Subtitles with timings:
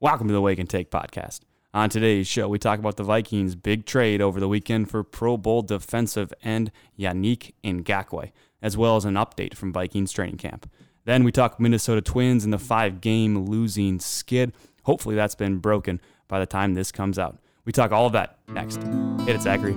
[0.00, 1.40] Welcome to the Wake and Take podcast.
[1.74, 5.36] On today's show, we talk about the Vikings' big trade over the weekend for Pro
[5.36, 8.30] Bowl defensive end Yannick Ngakoue,
[8.62, 10.70] as well as an update from Vikings training camp.
[11.04, 14.52] Then we talk Minnesota Twins and the five game losing skid.
[14.84, 17.36] Hopefully, that's been broken by the time this comes out.
[17.64, 18.76] We talk all of that next.
[19.26, 19.74] Hit it, Zachary.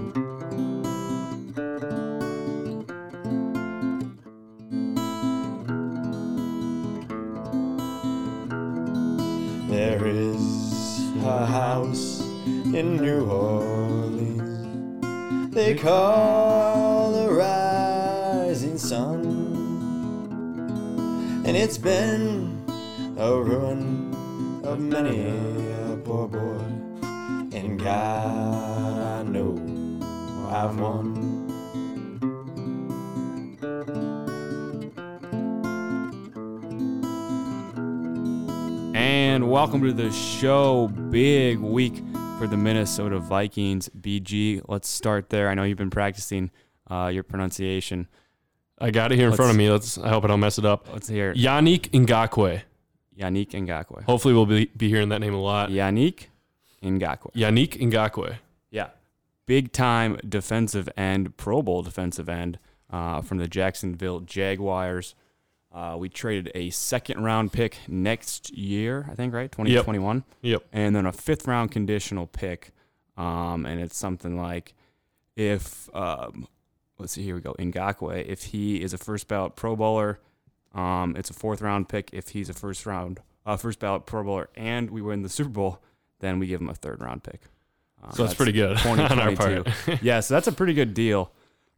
[11.51, 12.21] House
[12.73, 14.21] in New Orleans
[15.51, 19.25] they call the Rising Sun,
[21.45, 22.63] and it's been
[23.17, 24.15] a ruin
[24.63, 26.63] of many a poor boy.
[27.53, 29.59] And God, I know
[30.49, 31.20] I've won.
[39.31, 40.89] And welcome to the show.
[41.09, 42.03] Big week
[42.37, 43.87] for the Minnesota Vikings.
[43.97, 45.47] BG, let's start there.
[45.47, 46.51] I know you've been practicing
[46.89, 48.09] uh, your pronunciation.
[48.77, 49.71] I got it here in Let's- front of me.
[49.71, 49.97] Let's.
[49.97, 50.89] I hope I don't mess it up.
[50.91, 51.37] Let's hear it.
[51.37, 52.61] Yannick Ngakoue.
[53.17, 54.03] Yannick Ngakoue.
[54.03, 55.69] Hopefully, we'll be, be hearing that name a lot.
[55.69, 56.25] Yannick
[56.83, 57.31] Ngakoue.
[57.33, 58.35] Yannick Ngakoue.
[58.69, 58.89] Yeah.
[59.45, 65.15] Big time defensive end, Pro Bowl defensive end uh, from the Jacksonville Jaguars.
[65.73, 69.49] Uh, we traded a second round pick next year, I think, right?
[69.51, 70.23] 2021.
[70.41, 70.63] Yep.
[70.73, 72.71] and then a fifth round conditional pick.
[73.17, 74.73] Um, and it's something like
[75.35, 76.47] if um,
[76.97, 77.53] let's see, here we go.
[77.53, 80.19] Ngakoue, if he is a first ballot Pro Bowler,
[80.73, 82.09] um, it's a fourth round pick.
[82.13, 85.49] If he's a first round, uh, first ballot Pro Bowler, and we win the Super
[85.49, 85.79] Bowl,
[86.19, 87.41] then we give him a third round pick.
[88.03, 89.67] Um, So that's, pretty good on our part.
[90.01, 91.31] yeah, so that's a pretty good deal.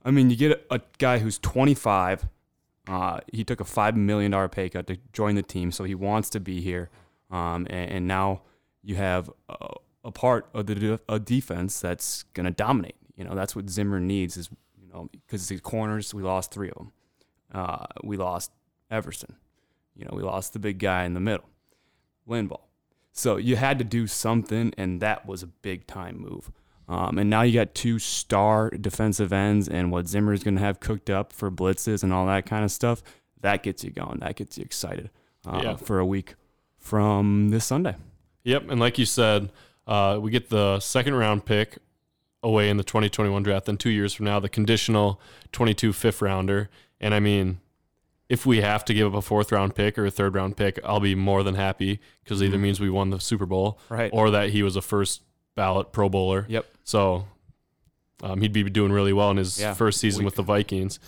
[0.05, 2.25] I mean, you get a, a guy who's 25.
[2.87, 5.95] Uh, he took a five million dollar pay cut to join the team, so he
[5.95, 6.89] wants to be here.
[7.31, 8.41] Um, and, and now
[8.83, 12.95] you have a, a part of the de- a defense that's going to dominate.
[13.15, 14.49] You know, that's what Zimmer needs is
[14.81, 16.91] you know because the corners we lost three of them.
[17.53, 18.51] Uh, we lost
[18.89, 19.35] Everson.
[19.95, 21.47] You know, we lost the big guy in the middle,
[22.27, 22.61] Linval.
[23.11, 26.51] So you had to do something, and that was a big time move.
[26.87, 30.61] Um, and now you got two star defensive ends, and what Zimmer is going to
[30.61, 33.01] have cooked up for blitzes and all that kind of stuff.
[33.41, 34.19] That gets you going.
[34.19, 35.09] That gets you excited
[35.45, 35.75] uh, Yeah.
[35.75, 36.35] for a week
[36.77, 37.95] from this Sunday.
[38.43, 38.69] Yep.
[38.69, 39.51] And like you said,
[39.87, 41.77] uh, we get the second round pick
[42.41, 43.65] away in the 2021 draft.
[43.65, 45.19] Then two years from now, the conditional
[45.53, 46.69] 22 fifth rounder.
[46.99, 47.59] And I mean,
[48.29, 50.79] if we have to give up a fourth round pick or a third round pick,
[50.83, 54.09] I'll be more than happy because it either means we won the Super Bowl Right.
[54.13, 55.21] or that he was a first
[55.55, 56.45] ballot Pro Bowler.
[56.49, 56.65] Yep.
[56.83, 57.25] So
[58.21, 59.73] um, he'd be doing really well in his Yeah.
[59.73, 60.99] first season We- with the Vikings.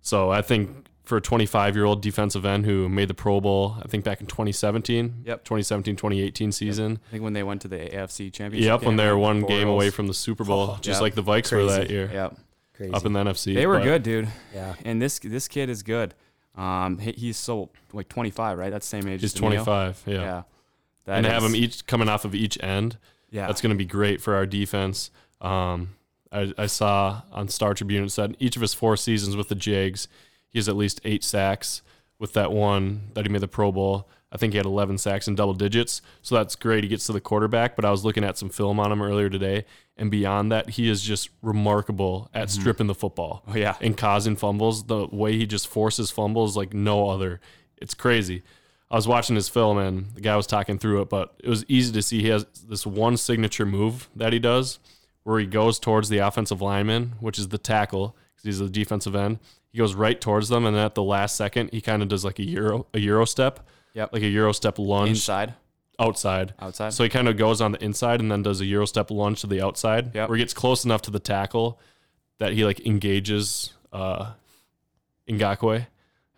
[0.00, 3.76] So I think for a 25 year old defensive end who made the Pro Bowl,
[3.82, 5.44] I think back in 2017, Yep.
[5.44, 6.98] 2017 2018 season.
[7.08, 8.66] I think when they went to the AFC Championship.
[8.66, 11.02] Yep, when they were one before game away from the Super Bowl, Oh, just yeah.
[11.02, 12.36] like the Vikes were that year Yep.
[12.76, 12.92] Crazy.
[12.92, 13.54] up in the NFC.
[13.54, 14.28] They were But good, dude.
[14.54, 14.74] yeah.
[14.84, 16.14] And this this kid is good.
[16.54, 18.70] Um, he, he's so like 25, right?
[18.70, 19.20] That's the same age.
[19.22, 19.64] He's as Emil.
[19.64, 20.14] 25, yeah.
[20.14, 20.42] Yeah.
[21.06, 22.98] That and to have is- them each coming off of each end,
[23.30, 23.46] Yeah.
[23.46, 25.10] that's going to be great for our defense.
[25.40, 25.90] Um,
[26.32, 29.54] I, I saw on Star Tribune it said each of his four seasons with the
[29.54, 30.08] Jags,
[30.48, 31.82] he has at least eight sacks.
[32.18, 35.28] With that one that he made the Pro Bowl, I think he had 11 sacks
[35.28, 36.02] in double digits.
[36.20, 36.82] So that's great.
[36.82, 37.76] He gets to the quarterback.
[37.76, 39.64] But I was looking at some film on him earlier today,
[39.96, 43.76] and beyond that, he is just remarkable at stripping the football Oh yeah.
[43.80, 44.84] and causing fumbles.
[44.84, 47.40] The way he just forces fumbles like no other.
[47.76, 48.42] It's crazy.
[48.90, 51.64] I was watching his film and the guy was talking through it, but it was
[51.68, 54.78] easy to see he has this one signature move that he does
[55.24, 59.14] where he goes towards the offensive lineman, which is the tackle, because he's the defensive
[59.14, 59.38] end.
[59.70, 62.24] He goes right towards them, and then at the last second, he kind of does
[62.24, 63.60] like a euro a euro step,
[63.92, 64.14] Yep.
[64.14, 65.52] like a euro step lunge Inside,
[65.98, 66.54] outside.
[66.58, 66.94] outside.
[66.94, 69.42] So he kind of goes on the inside and then does a euro step lunge
[69.42, 70.30] to the outside, Yep.
[70.30, 71.78] where he gets close enough to the tackle
[72.38, 74.32] that he like engages uh,
[75.28, 75.86] Ngakoue.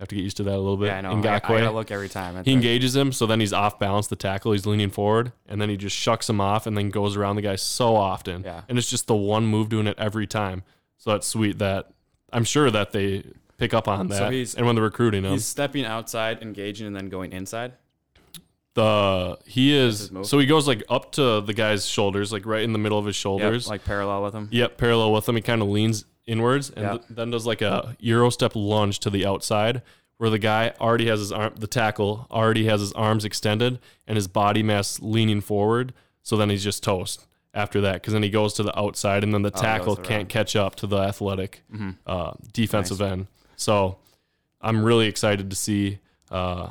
[0.00, 0.86] I have to get used to that a little bit.
[0.86, 1.10] yeah, I know.
[1.10, 2.42] I, I gotta look every time.
[2.42, 4.06] he engages him, so then he's off balance.
[4.06, 7.16] The tackle, he's leaning forward, and then he just shucks him off, and then goes
[7.16, 8.42] around the guy so often.
[8.42, 8.62] Yeah.
[8.68, 10.62] And it's just the one move doing it every time.
[10.96, 11.58] So that's sweet.
[11.58, 11.90] That
[12.32, 13.24] I'm sure that they
[13.58, 14.16] pick up on that.
[14.16, 17.72] So he's- and when they're recruiting him, He's stepping outside, engaging, and then going inside.
[18.74, 22.72] the he is so he goes like up to the guy's shoulders, like right in
[22.72, 23.68] the middle of his Yep, shoulders.
[23.68, 24.48] like parallel with him.
[24.50, 25.36] Yep, parallel with him.
[25.36, 26.90] He kind of leans inwards and Yeah.
[26.92, 29.82] th- then does like a euro step lunge to the outside,
[30.18, 34.16] where the guy already has his arm, the tackle already has his arms extended and
[34.16, 35.92] his body mass leaning forward.
[36.22, 39.32] So then he's just toast after that because then he goes to the outside and
[39.34, 41.96] then the Oh, tackle can't catch up to the athletic Mhm.
[42.06, 43.26] uh, defensive end.
[43.56, 43.96] So
[44.60, 45.98] I'm really excited to see
[46.30, 46.68] uh,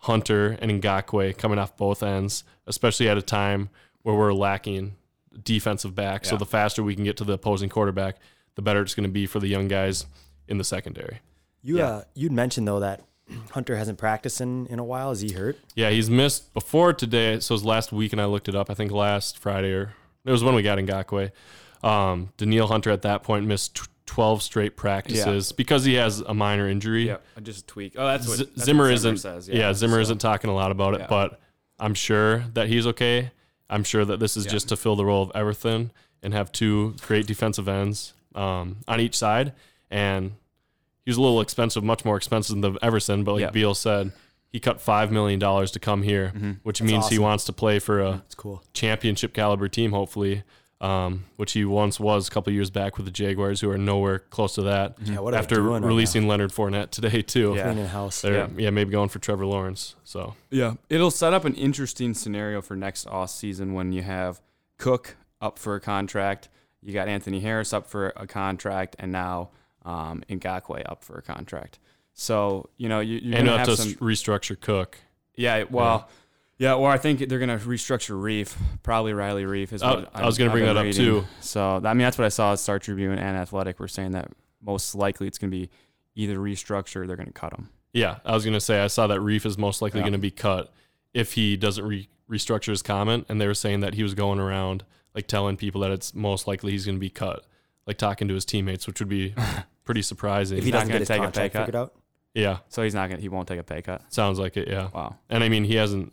[0.00, 3.68] Hunter and Ngakoue coming off both ends, especially at a time
[4.02, 4.96] where we're lacking
[5.44, 6.24] defensive back.
[6.24, 8.16] So the faster we can get to the opposing quarterback,
[8.56, 10.06] the better it's going to be for the young guys
[10.48, 11.20] in the secondary.
[11.62, 11.86] You Yeah.
[11.88, 13.02] uh, you'd mentioned though that
[13.52, 15.10] Hunter hasn't practiced in, in a while.
[15.12, 15.56] Is he hurt?
[15.74, 17.40] Yeah, he's missed before today.
[17.40, 18.70] So it was last week, and I looked it up.
[18.70, 19.94] I think last Friday or
[20.24, 21.30] it was when we got Ngakoue.
[21.82, 26.32] Um, Danielle Hunter at that point missed tw- 12 straight practices because he has a
[26.32, 27.08] minor injury.
[27.08, 27.94] Yeah, just a tweak.
[27.98, 29.18] Oh, that's what, Z- that's what Zimmer isn't.
[29.18, 29.48] says.
[29.48, 31.06] yeah, Zimmer so- isn't talking a lot about it, Yeah.
[31.08, 31.40] but
[31.78, 33.32] I'm sure that he's okay.
[33.68, 34.52] I'm sure that this is Yeah.
[34.52, 35.90] just to fill the role of Everson
[36.22, 39.52] and have two great defensive ends um, on each side.
[39.90, 40.32] And
[41.04, 43.24] he was a little expensive, much more expensive than the Everson.
[43.24, 43.50] But like Yeah.
[43.50, 44.12] Beal said,
[44.52, 46.58] he cut five million dollars to come here, Mhm.
[46.62, 48.62] which That's means he wants to play for a cool.
[48.72, 50.42] championship caliber team, hopefully.
[50.78, 54.18] Um, which he once was a couple years back with the Jaguars, who are nowhere
[54.18, 54.96] close to that.
[55.02, 57.54] Yeah, what are they After doing right releasing Leonard Fournette today too.
[57.56, 57.62] Yeah.
[57.62, 58.22] cleaning house.
[58.22, 58.48] Yeah.
[58.58, 58.68] yeah.
[58.68, 59.94] maybe going for Trevor Lawrence.
[60.04, 64.42] So Yeah, it'll set up an interesting scenario for next off season when you have
[64.76, 66.50] Cook up for a contract,
[66.82, 69.50] you got Anthony Harris up for a contract, and now
[69.84, 71.78] um, Ngakoue up for a contract.
[72.14, 73.92] So you know you, you're and gonna have to some.
[73.94, 74.98] restructure Cook.
[75.36, 76.08] yeah, well,
[76.58, 76.74] yeah.
[76.74, 78.56] well, I think they're gonna restructure Reiff.
[78.82, 79.82] Probably Riley Reiff is.
[79.82, 81.24] What I was gonna I've bring that up, too.
[81.40, 84.30] So I mean that's what I saw at Star Tribune and Athletic were saying that
[84.62, 85.68] most likely it's gonna be
[86.14, 87.68] either restructure or they're gonna cut him.
[87.92, 90.04] Yeah, I was gonna say I saw that Reiff is most likely Yeah.
[90.04, 90.72] going to be cut
[91.14, 94.38] if he doesn't re- restructure his comment, and they were saying that he was going
[94.38, 94.84] around
[95.16, 97.44] like telling people that it's most likely he's going to be cut,
[97.86, 99.34] like talking to his teammates, which would be
[99.84, 100.58] pretty surprising.
[100.58, 101.66] If he not doesn't gonna get his take a contract pay cut?
[101.66, 101.94] figured out,
[102.34, 103.20] yeah, So he's not gonna.
[103.22, 104.02] He won't take a pay cut.
[104.12, 104.68] sounds like it.
[104.68, 105.16] Yeah, Wow.
[105.30, 106.12] and I mean he hasn't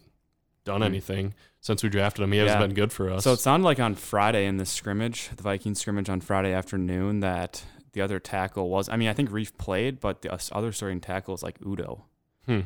[0.63, 0.85] done Hmm.
[0.88, 2.31] anything since we drafted him.
[2.31, 2.65] He hasn't Yeah.
[2.67, 3.25] been good for us.
[3.25, 7.19] So it sounded like on Friday in the scrimmage, the Vikings scrimmage on Friday afternoon,
[7.19, 8.88] that the other tackle was.
[8.89, 12.05] I mean, I think Reiff played, but the us- other starting tackle is like Udo.
[12.45, 12.61] Hmm.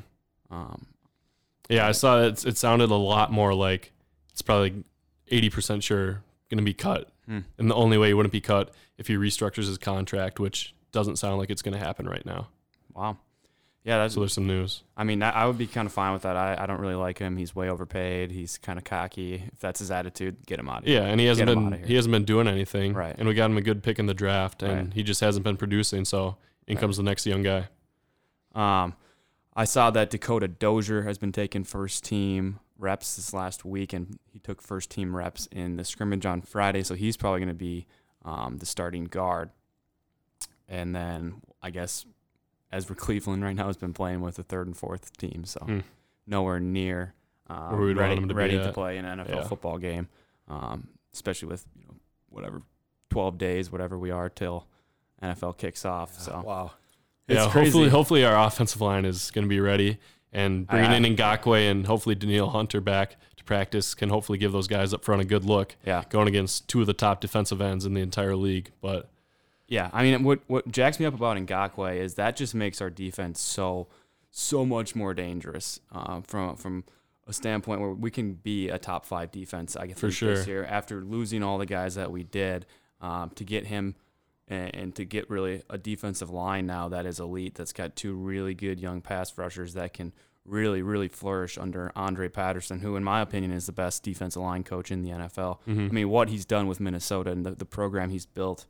[0.52, 0.86] Um,
[1.70, 2.46] Yeah, I saw it.
[2.46, 3.92] It sounded a lot more like
[4.32, 4.84] it's probably
[5.30, 7.40] eighty percent sure going to be cut, hmm.
[7.58, 11.18] and the only way he wouldn't be cut if he restructures his contract, which doesn't
[11.18, 12.50] sound like it's going to happen right now.
[12.94, 13.18] Wow.
[13.84, 14.16] Yeah, that's.
[14.16, 14.84] So there's some news.
[14.98, 16.36] I mean, I, I would be kind of fine with that.
[16.36, 17.38] I, I don't really like him.
[17.38, 18.32] He's way overpaid.
[18.32, 19.36] He's kind of cocky.
[19.54, 21.02] If that's his attitude, get him out of here.
[21.02, 22.94] Yeah, and he hasn't been he hasn't been doing anything.
[22.94, 23.16] Right.
[23.18, 24.94] And we got him a good pick in the draft, and Right.
[24.94, 26.04] he just hasn't been producing.
[26.04, 26.36] So
[26.68, 26.82] in Right.
[26.82, 27.70] comes the next young guy.
[28.54, 28.96] Um,
[29.56, 34.20] I saw that Dakota Dozier has been taken first team reps this last week, and
[34.32, 37.54] he took first team reps in the scrimmage on Friday, so he's probably going to
[37.56, 37.86] be
[38.26, 39.50] um, the starting guard.
[40.68, 42.06] And then I guess
[42.72, 45.80] Ezra Cleveland right now has been playing with the third and fourth team, so Hmm.
[46.26, 47.14] nowhere near
[47.50, 49.48] um, ready, to ready to play an NFL Yeah.
[49.48, 50.10] football game,
[50.50, 51.94] um, especially with you know
[52.30, 52.62] whatever
[53.10, 54.68] twelve days, whatever we are till
[55.24, 56.20] NFL kicks off.
[56.20, 56.72] So wow.
[57.30, 57.70] It's yeah, crazy.
[57.72, 59.98] hopefully hopefully our offensive line is going to be ready,
[60.34, 64.52] and bringing I- in Ngakoue and hopefully Danielle Hunter back to practice can hopefully give
[64.52, 67.62] those guys up front a good look yeah, going against two of the top defensive
[67.62, 68.72] ends in the entire league.
[68.82, 69.10] But
[69.68, 72.90] Yeah, I mean, what what jacks me up about Ngakoue is that just makes our
[72.90, 73.88] defense so
[74.32, 76.84] so much more dangerous um, from from
[77.26, 79.76] a standpoint where we can be a top five defense.
[79.76, 80.44] I think For this sure.
[80.44, 82.66] year after losing all the guys that we did
[83.02, 83.96] um, to get him
[84.48, 87.56] and, and to get really a defensive line now that is elite.
[87.56, 90.14] That's got two really good young pass rushers that can
[90.46, 94.64] really really flourish under Andre Patterson, who in my opinion is the best defensive line
[94.64, 95.60] coach in the NFL.
[95.90, 98.66] I mean, what he's done with Minnesota and the, the program he's built,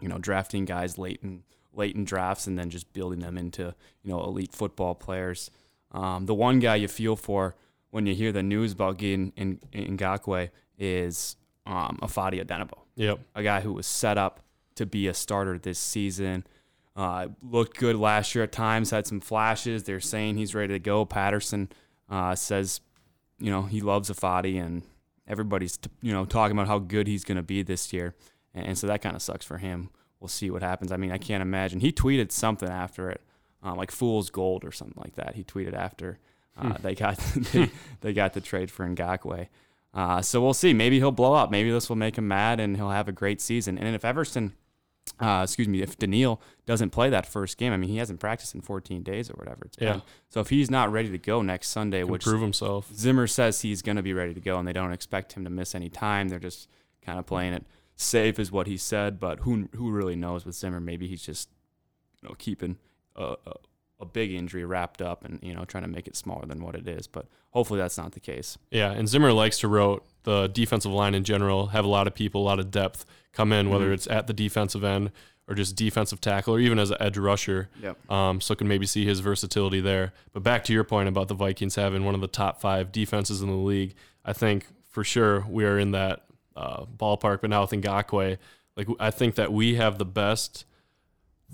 [0.00, 1.42] you know, drafting guys late in
[1.74, 5.50] late in drafts and then just building them into you know elite football players.
[5.92, 7.54] Um, the one guy you feel for
[7.90, 13.20] when you hear the news about getting in, in Ngakoue is um, Ifeadi Odenigbo, yep,
[13.34, 14.40] a guy who was set up
[14.82, 16.44] to be a starter this season.
[16.94, 19.84] Uh, looked good last year at times, had some flashes.
[19.84, 21.04] They're saying he's ready to go.
[21.04, 21.70] Patterson
[22.10, 22.80] uh, says,
[23.38, 24.82] you know, he loves Ifeadi, and
[25.26, 28.14] everybody's, t- you know, talking about how good he's going to be this year.
[28.54, 29.88] And, and so that kind of sucks for him.
[30.20, 30.92] We'll see what happens.
[30.92, 31.80] I mean, I can't imagine.
[31.80, 33.22] He tweeted something after it,
[33.62, 35.34] um, like "fool's gold" or something like that.
[35.34, 36.18] He tweeted after
[36.56, 37.16] uh, they got
[37.52, 37.70] they,
[38.02, 39.48] they got the trade for Ngakoue.
[39.94, 40.72] Uh, so we'll see.
[40.72, 41.50] Maybe he'll blow up.
[41.50, 43.78] Maybe this will make him mad, and he'll have a great season.
[43.78, 44.52] And if Everson,
[45.20, 48.54] uh, excuse me, if Danielle doesn't play that first game, I mean, he hasn't practiced
[48.54, 49.92] in 14 days or whatever it's Yeah.
[49.94, 50.02] been.
[50.30, 52.90] So if he's not ready to go next Sunday, can which prove himself.
[52.94, 55.50] Zimmer says he's going to be ready to go, and they don't expect him to
[55.50, 56.28] miss any time.
[56.28, 56.68] They're just
[57.02, 57.64] kind of playing it
[57.96, 59.20] safe, is what he said.
[59.20, 60.80] But who who really knows with Zimmer?
[60.80, 61.48] Maybe he's just
[62.20, 62.78] you know keeping
[63.16, 63.52] a, a,
[64.02, 66.74] a big injury wrapped up and you know trying to make it smaller than what
[66.74, 67.06] it is.
[67.06, 68.58] But hopefully that's not the case.
[68.70, 72.14] Yeah, and Zimmer likes to rote the defensive line in general, have a lot of
[72.14, 73.94] people, a lot of depth come in, whether Mhm.
[73.94, 75.12] it's at the defensive end or
[75.48, 77.68] or just defensive tackle or even as an edge rusher.
[77.82, 78.10] Yep.
[78.10, 80.12] Um, so can maybe see his versatility there.
[80.32, 83.42] But back to your point about the Vikings having one of the top five defenses
[83.42, 83.94] in the league,
[84.24, 87.40] I think for sure we are in that uh, ballpark.
[87.40, 88.38] But now with Ngakoue,
[88.76, 90.64] like I think that we have the best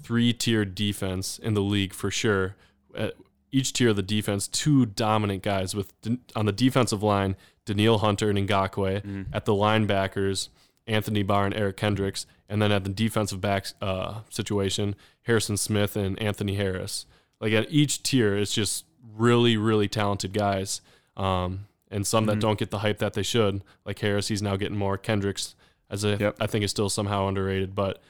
[0.02, 2.57] three-tiered defense in the league for sure.
[2.97, 3.14] At
[3.50, 5.93] each tier of the defense, two dominant guys with
[6.37, 9.02] on the defensive line, Danielle Hunter and Ngakoue.
[9.02, 9.23] Mm-hmm.
[9.33, 10.49] At the linebackers,
[10.87, 15.97] Anthony Barr and Eric Kendricks, and then at the defensive backs uh, situation, Harrison Smith
[15.97, 17.07] and Anthony Harris.
[17.40, 18.85] Like at each tier, it's just
[19.17, 20.81] really, really talented guys,
[21.17, 22.31] um, and some Mm-hmm.
[22.35, 23.62] that don't get the hype that they should.
[23.85, 24.99] Like Harris, he's now getting more.
[24.99, 25.55] Kendricks,
[25.90, 26.37] as a, Yep.
[26.40, 28.02] I think, is still somehow underrated, but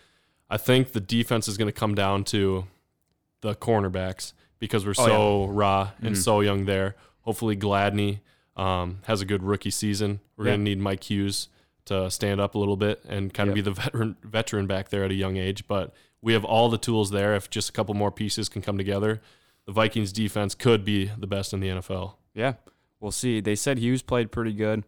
[0.51, 2.67] I think the defense is going to come down to
[3.43, 6.23] the cornerbacks because we're Oh, so raw and Mhm.
[6.23, 6.97] so young there.
[7.23, 8.21] Hopefully, Gladney
[8.57, 10.19] um, has a good rookie season.
[10.37, 10.51] We're Yeah.
[10.53, 11.49] going to need Mike Hughes
[11.85, 13.65] to stand up a little bit and kind of Yep.
[13.65, 15.69] be the veteran veteran back there at a young age.
[15.69, 17.37] But we have all the tools there.
[17.37, 19.21] If just a couple more pieces can come together,
[19.65, 22.17] the Vikings defense could be the best in the NFL.
[22.35, 22.55] Yeah,
[22.99, 23.39] we'll see.
[23.41, 24.83] They said Hughes played pretty good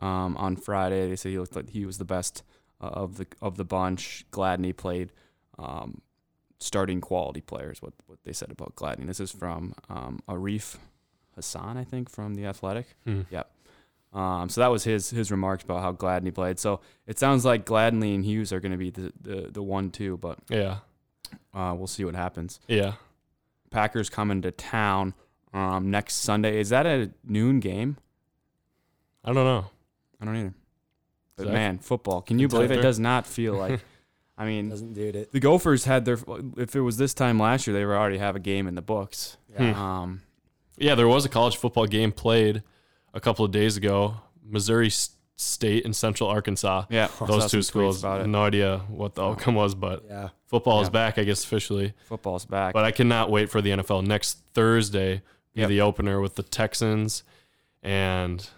[0.00, 1.08] um, on Friday.
[1.08, 2.42] They said he looked like he was the best
[2.80, 4.24] uh, of the of the bunch.
[4.30, 5.12] Gladney played
[5.58, 6.00] um,
[6.58, 7.80] starting quality players.
[7.82, 9.06] What what they said about Gladney.
[9.06, 10.76] This is from um, Arif
[11.36, 12.86] Hasan, I think, from the Athletic.
[13.04, 13.22] Hmm.
[13.30, 13.50] Yep.
[14.12, 16.58] Um, so that was his his remarks about how Gladney played.
[16.60, 19.90] So it sounds like Gladney and Hughes are going to be the, the the one
[19.90, 20.78] two, but Yeah,
[21.52, 22.60] uh, we'll see what happens.
[22.68, 22.92] yeah.
[23.70, 25.14] Packers coming to town
[25.52, 26.60] um, next Sunday.
[26.60, 27.96] Is that a noon game?
[29.24, 29.66] I don't know.
[30.20, 30.54] I don't either.
[31.36, 31.52] But Zach?
[31.52, 32.22] man, football.
[32.22, 32.74] Can you believe it?
[32.74, 32.88] Contender?
[32.88, 33.80] Does not feel like.
[34.38, 35.30] I mean, Doesn't do it.
[35.32, 36.18] the Gophers had their.
[36.56, 38.82] If it was this time last year, they were already have a game in the
[38.82, 39.36] books.
[39.56, 39.74] Hmm.
[39.74, 40.22] Um,
[40.76, 42.62] Yeah, there was a college football game played
[43.12, 44.16] a couple of days ago.
[44.44, 44.90] Missouri
[45.36, 46.84] State and Central Arkansas.
[46.90, 48.00] yeah, Those two schools.
[48.00, 48.26] about it.
[48.26, 50.28] No idea what the outcome was, but Yeah.
[50.46, 51.92] football is back, I guess, officially.
[52.06, 52.72] Football's back.
[52.72, 55.22] But I cannot wait for the NFL next Thursday.
[55.54, 55.68] Be Yep.
[55.68, 57.22] the opener with the Texans
[57.82, 58.50] and I guess-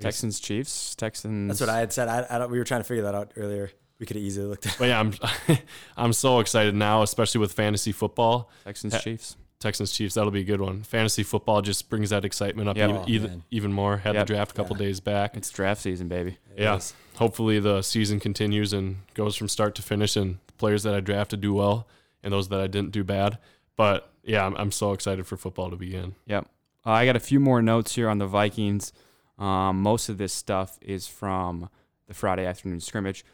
[0.00, 1.48] Texans, Chiefs, Texans.
[1.48, 2.08] That's what I had said.
[2.08, 3.70] I, I don't, we were trying to figure that out earlier.
[4.00, 5.14] We could have easily looked at But yeah, I'm
[5.96, 8.50] I'm so excited now, especially with fantasy football.
[8.64, 9.36] Texans, Ha- Chiefs.
[9.60, 10.82] Texans Chiefs, that'll be a good one.
[10.82, 12.90] Fantasy football just brings that excitement up Yep.
[12.90, 13.96] even, Oh, even, even more.
[13.98, 14.26] Had Yep.
[14.26, 14.86] the draft a couple Yeah.
[14.86, 15.36] days back.
[15.36, 16.32] It's draft season, baby.
[16.54, 16.62] it.
[16.62, 16.74] Yeah.
[16.74, 16.92] Yes.
[17.16, 21.00] hopefully the season continues and goes from start to finish and the players that I
[21.00, 21.86] drafted do well
[22.22, 23.38] and those that I didn't do bad.
[23.76, 26.14] But yeah, I'm, I'm so excited for football to begin.
[26.26, 26.46] Yep.
[26.84, 28.92] Uh, I got a few more notes here on the Vikings.
[29.38, 31.68] Um, most of this stuff is from
[32.06, 33.24] the Friday afternoon scrimmage.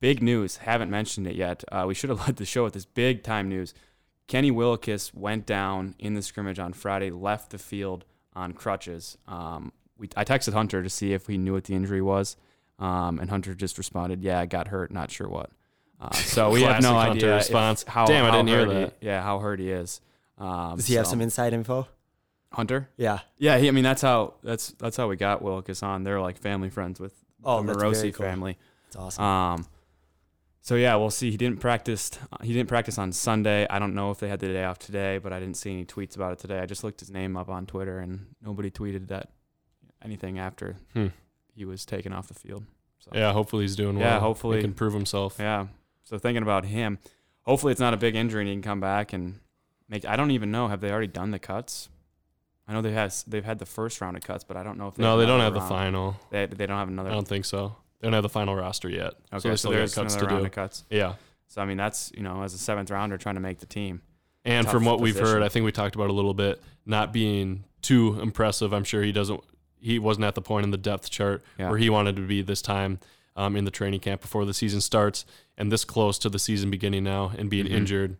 [0.00, 0.58] Big news.
[0.58, 1.62] Haven't mentioned it yet.
[1.70, 3.72] Uh, we should have led the show with this big time news.
[4.26, 9.18] Kenny Willekes went down in the scrimmage on Friday, left the field on crutches.
[9.28, 12.36] Um, we, I texted Hunter to see if he knew what the injury was,
[12.78, 15.50] um, and Hunter just responded, "Yeah, I got hurt, not sure what."
[16.00, 17.84] Uh, so we have no Hunter idea if- response.
[17.86, 18.94] how Damn, I how didn't hear hurt he- that.
[19.00, 20.00] yeah, how hurt he is.
[20.38, 21.86] Um, Does he have some inside info?
[22.54, 22.88] Hunter?
[22.96, 23.20] Yeah.
[23.38, 26.02] Yeah, he, I mean that's how that's that's how we got Wilkes on.
[26.04, 27.12] They're like family friends with
[27.44, 28.24] Oh, the that's Morosi cool.
[28.26, 28.56] family.
[28.86, 29.24] That's awesome.
[29.24, 29.66] Um,
[30.62, 31.30] so yeah, we'll see.
[31.30, 32.10] He didn't practice.
[32.42, 33.66] He didn't practice on Sunday.
[33.68, 35.84] I don't know if they had the day off today, but I didn't see any
[35.84, 36.58] tweets about it today.
[36.60, 39.28] I just looked his name up on Twitter, and nobody tweeted that
[40.02, 41.08] anything after Hmm.
[41.54, 42.64] he was taken off the field.
[42.98, 44.06] So Yeah, hopefully he's doing well.
[44.08, 44.56] Yeah, hopefully.
[44.56, 45.36] he can prove himself.
[45.38, 45.66] yeah.
[46.04, 46.98] So thinking about him,
[47.42, 49.40] hopefully it's not a big injury and he can come back and
[49.88, 50.06] make.
[50.06, 50.68] I don't even know.
[50.68, 51.88] Have they already done the cuts?
[52.66, 54.88] I know they has they've had the first round of cuts, but I don't know
[54.88, 56.16] if they No, they don't have the final.
[56.30, 57.10] They they don't have another.
[57.10, 57.76] I don't think so.
[58.00, 59.14] They don't have the final roster yet.
[59.32, 60.46] okay, so so, they there's cuts another to round do.
[60.46, 60.84] of cuts.
[60.90, 61.14] Yeah.
[61.48, 64.02] So I mean, that's you know, as a seventh rounder trying to make the team.
[64.46, 67.64] And from what we've heard, I think we talked about a little bit, not being
[67.80, 68.74] too impressive.
[68.74, 69.40] I'm sure he doesn't.
[69.80, 71.68] He wasn't at the point in the depth chart Yeah.
[71.70, 72.98] where he wanted to be this time
[73.36, 75.24] um, in the training camp before the season starts,
[75.58, 77.70] and this close to the season beginning now and being Mhm.
[77.72, 78.16] injured,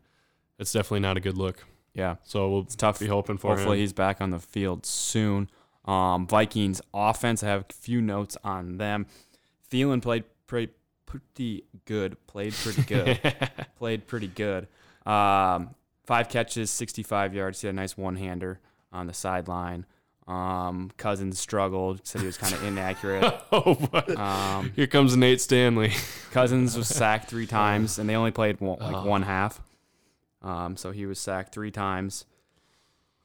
[0.59, 1.65] it's definitely not a good look.
[1.95, 2.99] Yeah, So we'll it's tough.
[2.99, 3.83] be hoping for Hopefully him.
[3.83, 5.49] he's back on the field soon.
[5.85, 7.43] Um, Vikings offense.
[7.43, 9.07] I have a few notes on them.
[9.71, 10.73] Thielen played pretty
[11.07, 12.17] pretty good.
[12.27, 13.21] Played pretty good.
[13.79, 14.67] played pretty good.
[15.07, 15.75] Um,
[16.05, 17.61] five catches, 65 yards.
[17.61, 18.59] He had a nice one hander
[18.93, 19.87] on the sideline.
[20.27, 22.05] Um, Cousins struggled.
[22.07, 23.23] Said he was kind of inaccurate.
[23.53, 24.19] oh, what?
[24.19, 25.93] Um, Here comes Nate Stanley.
[26.33, 29.05] Cousins was sacked three times, and they only played one, like Oh.
[29.07, 29.61] one half.
[30.45, 32.27] Um, so he was sacked three times.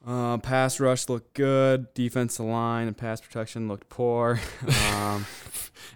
[0.04, 1.92] Uh, pass rush looked good.
[1.94, 4.40] Defensive line and pass protection looked poor.
[4.92, 5.26] Um,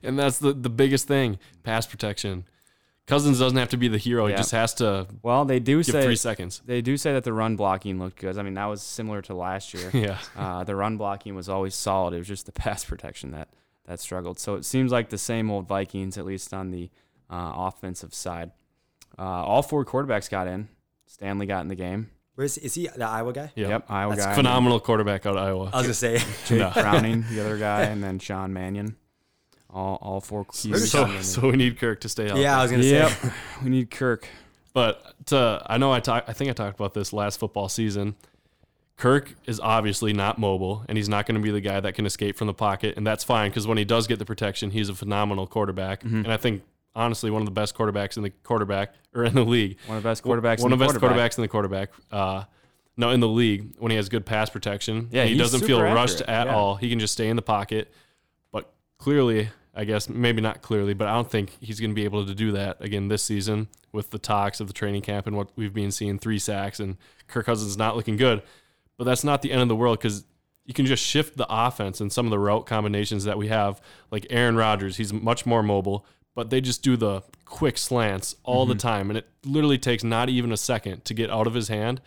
[0.02, 2.44] And that's the, the biggest thing pass protection.
[3.06, 4.26] Cousins doesn't have to be the hero.
[4.26, 6.62] He just has to well, they do give say three seconds.
[6.64, 8.38] they do say that the run blocking looked good.
[8.38, 9.90] I mean, that was similar to last year.
[9.94, 10.18] yeah.
[10.34, 12.14] Uh, the run blocking was always solid.
[12.14, 13.48] It was just the pass protection that
[13.84, 14.38] that struggled.
[14.38, 16.90] So it seems like the same old Vikings, at least on the
[17.28, 18.52] uh, offensive side.
[19.18, 20.68] Uh, all four quarterbacks got in.
[21.14, 22.10] Stanley got in the game.
[22.34, 23.52] Where's is he the Iowa guy?
[23.54, 23.68] Yeah.
[23.68, 24.34] Yep, Iowa That's guy.
[24.34, 25.70] Phenomenal quarterback out of Iowa.
[25.72, 26.18] I was gonna say.
[26.46, 26.70] Jake No.
[26.74, 28.96] Browning, the other guy, and then Sean Mannion.
[29.70, 30.88] All all four QBs.
[30.88, 32.42] so, so we need Kirk to stay healthy.
[32.42, 33.30] yeah, I was gonna Yep, say.
[33.62, 34.26] we need Kirk.
[34.72, 38.16] But to, I know I talk, I think I talked about this last football season.
[38.96, 42.06] Kirk is obviously not mobile, and he's not going to be the guy that can
[42.06, 44.88] escape from the pocket, and that's fine because when he does get the protection, he's
[44.88, 46.16] a phenomenal quarterback, Mm-hmm.
[46.24, 46.62] and I think
[46.94, 49.78] honestly one of the best quarterbacks in the quarterback or in the league.
[49.86, 50.60] One of the best quarterbacks.
[50.60, 51.32] One in of the best quarterback.
[51.32, 51.90] quarterbacks in the quarterback.
[52.10, 52.44] Uh,
[52.96, 55.08] no, in the league when he has good pass protection.
[55.10, 56.54] Yeah, he doesn't feel super rushed accurate, at yeah.
[56.54, 56.76] all.
[56.76, 57.92] He can just stay in the pocket.
[58.52, 62.04] But clearly, I guess maybe not clearly, but I don't think he's going to be
[62.04, 65.36] able to do that again this season with the talks of the training camp and
[65.36, 66.96] what we've been seeing three sacks and
[67.26, 68.42] Kirk Cousins not looking good.
[68.96, 70.24] But that's not the end of the world because
[70.64, 73.80] you can just shift the offense and some of the route combinations that we have,
[74.10, 74.96] like Aaron Rodgers.
[74.96, 79.16] He's much more mobile, but they just do the quick slants all the time, and
[79.18, 82.00] it literally takes not even a second to get out of his hand.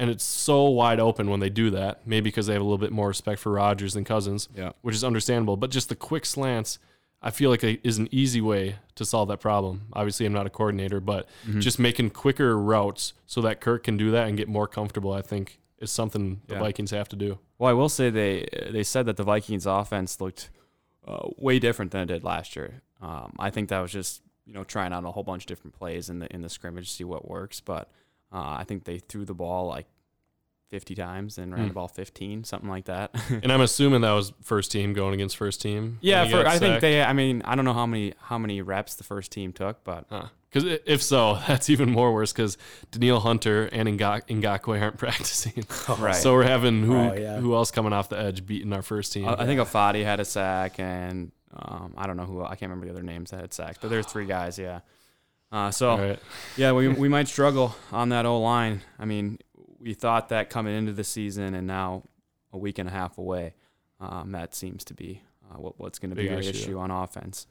[0.00, 2.06] And it's so wide open when they do that.
[2.06, 4.70] Maybe because they have a little bit more respect for Rodgers than Cousins, Yeah.
[4.82, 5.56] which is understandable.
[5.56, 6.78] But just the quick slants,
[7.20, 9.86] I feel like a, is an easy way to solve that problem.
[9.92, 14.12] Obviously, I'm not a coordinator, but just making quicker routes so that Kirk can do
[14.12, 16.60] that and get more comfortable, I think, is something the Yeah.
[16.60, 17.40] Vikings have to do.
[17.58, 20.48] Well, I will say they they said that the Vikings offense looked
[21.08, 22.82] uh, way different than it did last year.
[23.00, 25.74] Um, I think that was just you know trying out a whole bunch of different
[25.78, 27.60] plays in the in the scrimmage, to see what works.
[27.60, 27.90] But
[28.32, 29.86] uh, I think they threw the ball like
[30.70, 31.68] 50 times and ran Hmm.
[31.68, 33.14] the ball 15, something like that.
[33.30, 35.96] And I'm assuming that was first team going against first team.
[36.02, 37.02] yeah, for, got I think they.
[37.02, 40.06] I mean, I don't know how many how many reps the first team took, but
[40.50, 42.58] Because if so, that's even more worse because
[42.90, 45.64] Danielle Hunter and Ngak- Ngakoue aren't practicing.
[45.98, 46.14] right.
[46.14, 47.38] So we're having who Oh, yeah.
[47.38, 49.26] who else coming off the edge beating our first team?
[49.26, 52.70] I, I think Ifeadi had a sack, and um, I don't know who I can't
[52.70, 54.58] remember the other names that had sacks, but there's three guys.
[54.58, 54.80] Yeah.
[55.50, 56.18] Uh, so All right.
[56.56, 58.82] Yeah, we, we might struggle on that O line.
[58.98, 59.38] I mean,
[59.80, 62.02] we thought that coming into the season, and now
[62.52, 63.54] a week and a half away,
[64.00, 66.50] um, that seems to be uh, what, what's going to be Big our issue.
[66.50, 67.46] issue on offense.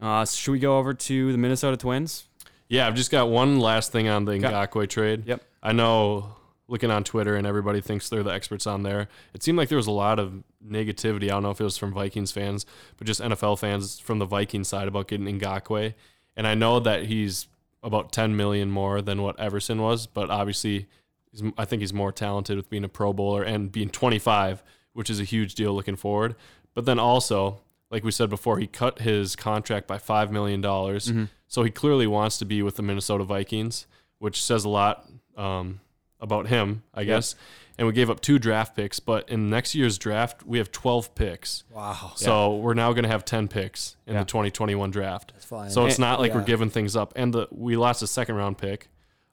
[0.00, 2.26] Uh, so should we go over to the Minnesota Twins?
[2.68, 5.26] Yeah, I've just got one last thing on the Got- Ngakoue trade.
[5.26, 5.42] Yep.
[5.62, 6.36] I know
[6.70, 9.08] looking on Twitter and everybody thinks they're the experts on there.
[9.34, 11.24] It seemed like there was a lot of negativity.
[11.24, 12.64] I don't know if it was from Vikings fans,
[12.96, 15.94] but just NFL fans from the Vikings side about getting Ngakoue.
[16.36, 17.48] And I know that he's
[17.82, 20.86] about 10 million more than what Everson was, but obviously
[21.32, 25.10] he's, I think he's more talented with being a Pro Bowler and being 25, which
[25.10, 26.36] is a huge deal looking forward.
[26.74, 30.62] But then also, like we said before, he cut his contract by $5 million.
[30.62, 31.24] Mm-hmm.
[31.48, 33.88] So he clearly wants to be with the Minnesota Vikings,
[34.20, 35.80] which says a lot um,
[36.20, 37.34] about him, I guess.
[37.78, 41.14] And we gave up two draft picks, but in next year's draft, we have 12
[41.14, 41.64] picks.
[41.70, 42.12] Wow.
[42.14, 44.20] So we're now going to have 10 picks in Yeah.
[44.20, 45.32] the 2021 draft.
[45.32, 45.70] That's fine.
[45.70, 47.14] So it's not like we're giving things up.
[47.16, 48.88] And the we lost a second round pick.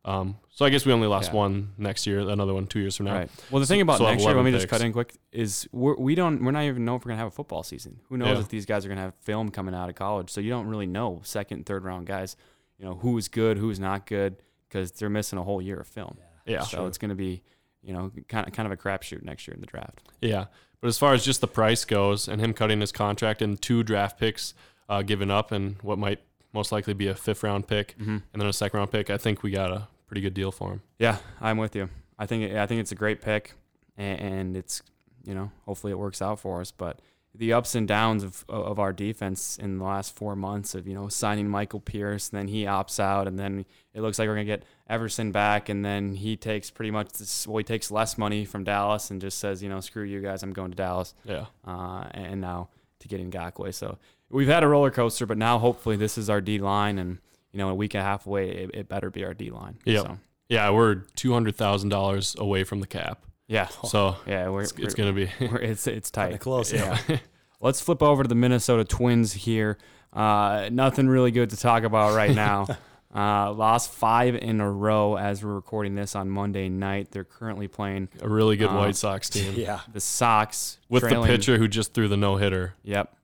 [0.05, 1.37] Um, so I guess we only lost Yeah.
[1.39, 3.15] one next year, another one two years from now.
[3.15, 3.29] Right.
[3.51, 5.67] Well, the thing about so next year, let 11 me just cut in quick, is
[5.73, 7.99] we're, we don't we're not even know if we're gonna have a football season.
[8.07, 8.39] Who knows Yeah.
[8.43, 10.29] if these guys are gonna have film coming out of college?
[10.29, 12.37] So you don't really know second, third round guys.
[12.79, 14.37] You know who's good, who's not good,
[14.69, 16.17] because they're missing a whole year of film.
[16.47, 16.61] Yeah.
[16.61, 17.43] So it's gonna be,
[17.83, 20.01] you know, kind of kind of a crapshoot next year in the draft.
[20.21, 20.45] Yeah.
[20.81, 23.83] But as far as just the price goes and him cutting his contract and two
[23.83, 24.53] draft picks
[24.89, 26.19] uh, given up and what might
[26.53, 28.17] most likely be a fifth round pick Mm-hmm.
[28.31, 30.71] and then a second round pick, I think we got a pretty good deal for
[30.71, 30.81] him.
[30.99, 31.89] Yeah, I'm with you.
[32.19, 33.53] I think I think it's a great pick,
[33.97, 34.81] and, and it's
[35.25, 36.71] you know hopefully it works out for us.
[36.71, 36.99] But
[37.37, 40.93] the ups and downs of of our defense in the last four months of you
[40.93, 44.45] know signing Michael Pierce, then he opts out, and then it looks like we're gonna
[44.45, 48.45] get Everson back, and then he takes pretty much this, well he takes less money
[48.45, 51.45] from Dallas and just says you know screw you guys, I'm going to Dallas, Yeah.
[51.65, 52.69] uh, and now
[52.99, 53.73] to get in Ngakoue.
[53.73, 53.97] So
[54.29, 57.19] we've had a roller coaster, but now hopefully this is our D line, and
[57.51, 59.77] you know a week and a half away, it, it better be our D line.
[59.85, 60.05] Yep.
[60.05, 60.17] So,
[60.49, 63.21] Yeah, we're two hundred thousand dollars away from the cap.
[63.47, 63.67] Yeah.
[63.67, 66.25] So Yeah, we're, it's, it's gonna be we're- it's it's tight.
[66.29, 66.71] Kinda close.
[66.73, 66.97] yeah.
[67.61, 69.77] Let's flip over to the Minnesota Twins here.
[70.13, 72.67] Uh, nothing really good to talk about right now.
[73.15, 77.09] uh, lost five in a row as we're recording this on Monday night.
[77.11, 79.53] They're currently playing a really good Uh, White Sox team.
[79.55, 79.79] Yeah.
[79.91, 82.75] the Sox With trailing- the pitcher who just threw the no hitter.
[82.83, 83.15] Yep,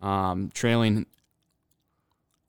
[0.00, 1.04] um, trailing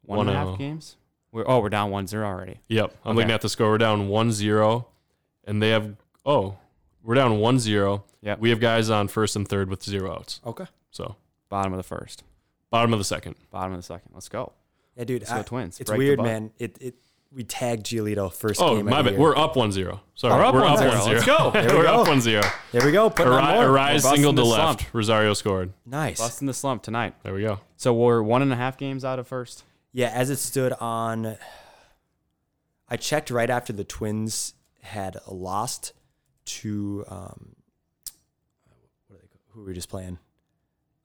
[0.03, 0.57] one and a half 1-0.
[0.57, 0.95] games.
[1.31, 2.59] We're oh we're down 1-0 already.
[2.69, 2.95] Yep.
[3.03, 3.17] I'm Okay.
[3.17, 3.69] looking at the score.
[3.71, 4.85] We're down 1-0
[5.45, 6.55] and they have oh,
[7.05, 8.03] we're down 1-0.
[8.21, 8.39] Yep.
[8.39, 10.41] We have guys on first and third with zero outs.
[10.45, 10.65] Okay.
[10.91, 11.15] So
[11.49, 12.23] Bottom of the first,
[12.71, 13.35] bottom of the second.
[13.51, 14.11] bottom of the second.
[14.13, 14.51] Let's go.
[14.97, 15.21] Yeah, dude.
[15.21, 15.79] Let's go Twins.
[15.79, 16.25] It's Break the weird, buck.
[16.25, 16.51] man.
[16.57, 16.95] It it
[17.31, 18.85] we tagged Giolito first Oh, game.
[18.85, 19.17] my of the bad.
[19.17, 19.21] year.
[19.21, 19.99] We're up 1-0.
[20.15, 20.33] Sorry.
[20.33, 20.77] We're up 1-0.
[20.89, 21.13] 1-0.
[21.13, 21.51] Let's go.
[21.53, 22.01] There we we're go.
[22.01, 22.51] up 1-0.
[22.71, 23.09] there we go.
[23.09, 23.77] Putting on Ari- more.
[23.77, 24.79] Arraez busting single to the left.
[24.81, 24.93] slump.
[24.93, 25.73] Rosario scored.
[25.85, 26.17] Nice.
[26.19, 27.13] Busting the slump tonight.
[27.23, 27.59] There we go.
[27.77, 29.63] So we're one and a half games out of first.
[29.91, 31.37] Yeah, as it stood on.
[32.87, 35.91] I checked right after the Twins had lost
[36.45, 37.55] to um,
[39.08, 40.17] what are they, who were we just playing?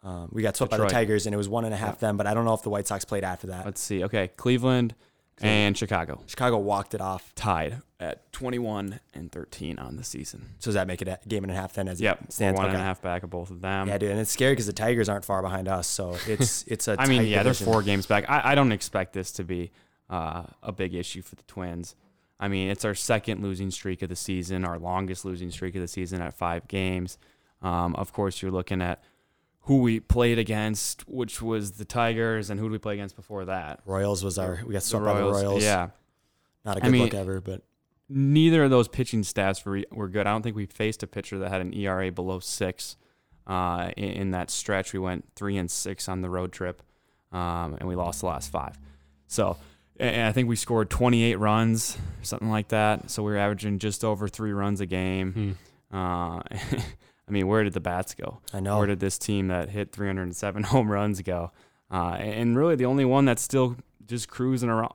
[0.03, 2.17] Um, we got swept by the Tigers, and it was one and a half them.
[2.17, 3.67] But I don't know if the White Sox played after that.
[3.67, 4.03] Let's see.
[4.05, 4.95] Okay, Cleveland
[5.43, 7.35] and Chicago Chicago walked it off.
[7.35, 10.55] tied at 21 and 13 on the season.
[10.59, 11.89] So does that make it a game and a half then?
[11.89, 12.59] As Yep, it stands.
[12.59, 13.89] one and a half back of both of them.
[13.89, 15.87] Yeah, dude, and it's scary because the Tigers aren't far behind us.
[15.87, 16.97] So it's it's a.
[16.99, 18.29] I mean, yeah, they're four games back.
[18.29, 19.71] I, I don't expect this to be
[20.09, 21.95] uh, a big issue for the Twins.
[22.41, 25.83] I mean, it's our second losing streak of the season, our longest losing streak of
[25.83, 27.19] the season at five games.
[27.61, 29.05] Um, of course, you're looking at
[29.65, 33.45] who we played against, which was the Tigers, and who did we play against before
[33.45, 33.81] that?
[33.85, 34.61] Royals was our.
[34.67, 35.63] We got swept by the Royals.
[35.63, 35.91] Yeah.
[36.65, 37.63] not a good mean- look ever, but
[38.13, 40.27] Neither of those pitching stats were, were good.
[40.27, 42.97] I don't think we faced a pitcher that had an ERA below six
[43.47, 44.93] uh, in, in that stretch.
[44.93, 46.83] We went three and six on the road trip,
[47.31, 48.77] um, and we lost the last five.
[49.29, 49.59] So,
[50.01, 53.11] and I think we scored 28 runs, something like that.
[53.11, 55.57] So we were averaging just over three runs a game.
[55.91, 55.97] Hmm.
[55.97, 56.43] Uh,
[57.29, 58.41] I mean, where did the bats go?
[58.53, 58.79] I know.
[58.79, 61.53] Where did this team that hit 307 home runs go?
[61.91, 64.95] Uh, and really, the only one that's still just cruising around,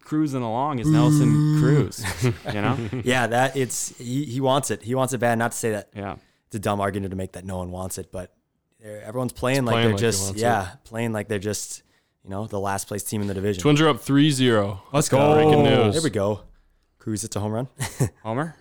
[0.00, 2.04] cruising along is Nelson Cruz.
[2.22, 2.76] You know?
[3.04, 4.82] yeah, that it's he, he wants it.
[4.82, 5.38] He wants it bad.
[5.38, 6.16] Not to say that Yeah.
[6.46, 8.32] it's a dumb argument to make that no one wants it, but
[8.82, 11.82] everyone's playing like they're like just yeah, playing like they're just
[12.26, 13.62] you know the last place team in the division.
[13.62, 14.80] Twins are up 3-0.
[14.92, 15.34] Let's go.
[15.34, 15.94] Breaking news.
[15.94, 16.40] There we go.
[16.98, 17.68] Cruz, it's a home run.
[18.24, 18.56] Homer?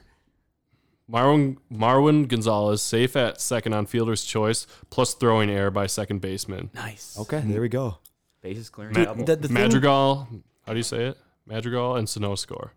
[1.12, 6.70] Marwin Marwin Gonzalez safe at second on fielder's choice, plus throwing error by second baseman.
[6.74, 7.18] Nice.
[7.20, 7.98] Okay, there we go.
[8.42, 9.26] Bases clearing Ma- double.
[9.26, 10.28] The, the thing- Madrigal,
[10.66, 11.18] how do you say it?
[11.48, 12.72] Madrigal and Sano score.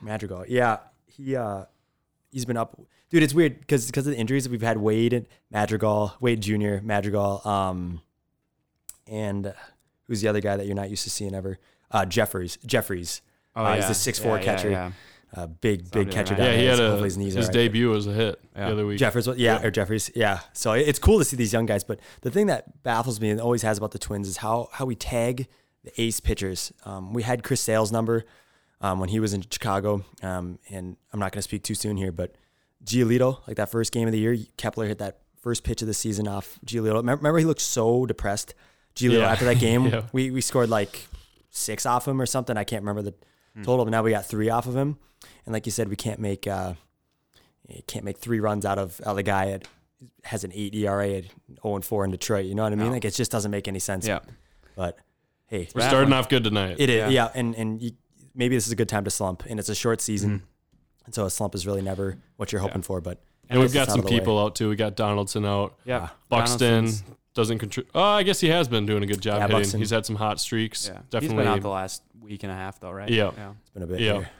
[0.00, 0.44] Madrigal.
[0.48, 1.64] Yeah, he uh
[2.30, 2.78] he's been up.
[3.10, 6.40] Dude, it's weird because because of the injuries that we've had Wade and Madrigal, Wade
[6.40, 8.00] Jr., Madrigal, um,
[9.06, 9.52] and
[10.06, 11.58] who's the other guy that you're not used to seeing ever?
[11.90, 12.58] Uh, Jeffries.
[12.64, 13.22] Jeffries.
[13.54, 14.92] Oh, uh, he's the 6'4" catcher.
[15.34, 17.54] Uh, big big catcher like down Yeah, he had a his knees are his right.
[17.54, 18.66] debut was a hit Yeah.
[18.66, 18.98] the other week.
[18.98, 19.62] Jeffers, yeah, Yeah.
[19.66, 20.40] or Jeffries, yeah.
[20.52, 21.84] So it's cool to see these young guys.
[21.84, 24.84] But the thing that baffles me and always has about the Twins is how how
[24.84, 25.48] we tag
[25.84, 26.70] the ace pitchers.
[26.84, 28.24] Um, we had Chris Sale's number
[28.82, 31.96] um, when he was in Chicago, um, and I'm not going to speak too soon
[31.96, 32.34] here, but
[32.84, 35.94] Giolito, like that first game of the year, Kepler hit that first pitch of the
[35.94, 36.96] season off Giolito.
[36.96, 38.54] Remember, remember he looked so depressed.
[38.94, 39.30] Giolito Yeah.
[39.32, 40.02] after that game, Yeah.
[40.12, 41.06] we we scored like
[41.50, 42.56] six off him or something.
[42.56, 43.14] I can't remember the
[43.54, 43.62] Hmm.
[43.64, 44.96] total, but now we got three off of him.
[45.44, 46.74] And like you said, we can't make uh,
[47.86, 49.68] can't make three runs out of, out of the guy that
[50.24, 51.24] has an eight ERA at
[51.62, 52.44] 0 and 4 in Detroit.
[52.46, 52.86] You know what I mean?
[52.88, 52.92] No.
[52.92, 54.06] Like it just doesn't make any sense.
[54.06, 54.20] Yeah.
[54.76, 54.98] But
[55.46, 56.18] hey, We're starting one.
[56.18, 56.76] off good tonight.
[56.78, 56.96] it is.
[56.96, 57.08] Yeah.
[57.08, 57.30] Yeah.
[57.34, 57.92] and and you,
[58.34, 60.44] maybe this is a good time to slump, and it's a short season, Mm-hmm.
[61.06, 63.00] and so a slump is really never what you're hoping for.
[63.00, 64.18] But and we've got some of the way.
[64.18, 64.68] people out too.
[64.70, 65.74] We got Donaldson out.
[65.84, 66.08] Yeah.
[66.30, 67.90] Buxton Donaldson's- doesn't contribute.
[67.94, 69.56] Oh, I guess he has been doing a good job Yeah, hitting.
[69.58, 69.80] Buxton.
[69.80, 70.88] He's had some hot streaks.
[70.88, 70.98] Yeah.
[70.98, 71.36] He's Definitely.
[71.38, 73.08] been out the last week and a half, though, right?
[73.08, 73.30] Yeah.
[73.36, 73.52] Yeah.
[73.60, 74.00] It's been a bit.
[74.00, 74.12] Yeah.
[74.14, 74.30] here.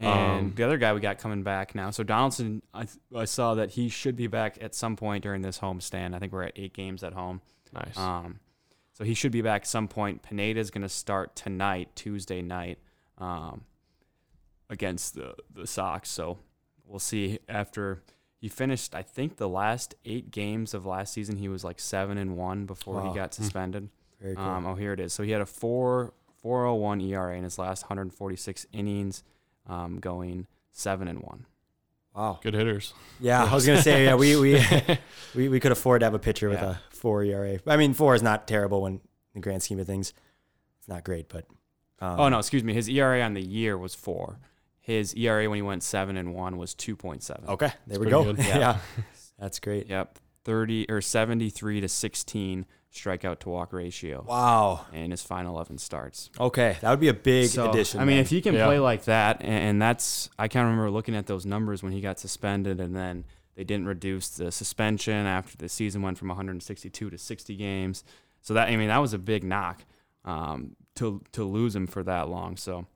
[0.00, 1.90] And Um, the other guy we got coming back now.
[1.90, 5.58] So Donaldson, I, I saw that he should be back at some point during this
[5.58, 6.14] home stand.
[6.14, 7.40] I think we're at eight games at home.
[7.72, 7.96] nice.
[7.98, 8.38] Um,
[8.92, 10.22] so he should be back at some point.
[10.22, 12.78] Pineda is going to start tonight, Tuesday night,
[13.18, 13.62] um,
[14.70, 16.08] against the the Sox.
[16.10, 16.38] So
[16.84, 18.02] we'll see after
[18.40, 18.94] he finished.
[18.94, 22.66] I think the last eight games of last season, he was like seven and one
[22.66, 23.10] before Wow.
[23.12, 23.88] he got suspended.
[24.20, 24.44] Very cool.
[24.44, 25.12] Um, oh, here it is.
[25.12, 29.22] So he had a four four oh one ERA in his last 146 innings,
[29.66, 31.46] um, going seven and one.
[32.14, 32.38] wow.
[32.42, 32.94] good hitters.
[33.20, 34.60] Yeah, I was gonna say yeah, we we
[35.34, 36.76] we, we could afford to have a pitcher with Yeah.
[36.90, 37.58] a four ERA.
[37.66, 39.00] I mean, four is not terrible when in
[39.34, 40.12] the grand scheme of things.
[40.78, 41.44] It's not great, but
[42.00, 42.72] um, Oh no, excuse me.
[42.74, 44.38] His ERA on the year was four.
[44.88, 47.44] His ERA when he went seven and one was two point seven.
[47.48, 48.24] Okay, there we go.
[48.24, 48.38] good.
[48.44, 48.58] Yeah.
[48.58, 48.78] Yeah.
[49.38, 49.86] that's great.
[49.88, 54.86] Yep, thirty or seventy three to sixteen strikeout to walk ratio Wow.
[54.94, 56.30] in his final eleven starts.
[56.40, 58.00] Okay, that would be a big So, addition.
[58.00, 58.20] I mean, then.
[58.24, 58.64] if he can Yeah.
[58.64, 62.00] play like that, and, and that's I can't remember looking at those numbers when he
[62.00, 63.24] got suspended, and then
[63.56, 68.04] they didn't reduce the suspension after the season went from 162 to 60 games.
[68.40, 69.84] So that I mean that was a big knock
[70.24, 72.56] um, to to lose him for that long.
[72.56, 72.86] So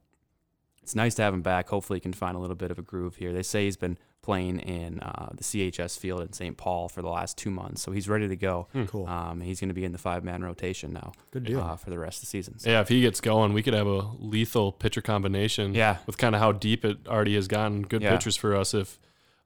[0.83, 1.69] it's nice to have him back.
[1.69, 3.33] Hopefully, he can find a little bit of a groove here.
[3.33, 6.55] They say he's been playing in uh, the CHS field in St.
[6.55, 8.67] Paul for the last two months, so he's ready to go.
[8.87, 9.05] cool.
[9.07, 11.59] Um, he's going to be in the five man rotation now Good deal.
[11.59, 12.57] uh, for the rest of the season.
[12.59, 15.73] So- Yeah, if he gets going, we could have a lethal pitcher combination.
[15.73, 15.97] Yeah.
[16.05, 17.81] With kind of how deep it already has gotten.
[17.81, 18.11] Good Yeah.
[18.15, 18.73] pitchers for us.
[18.73, 18.97] If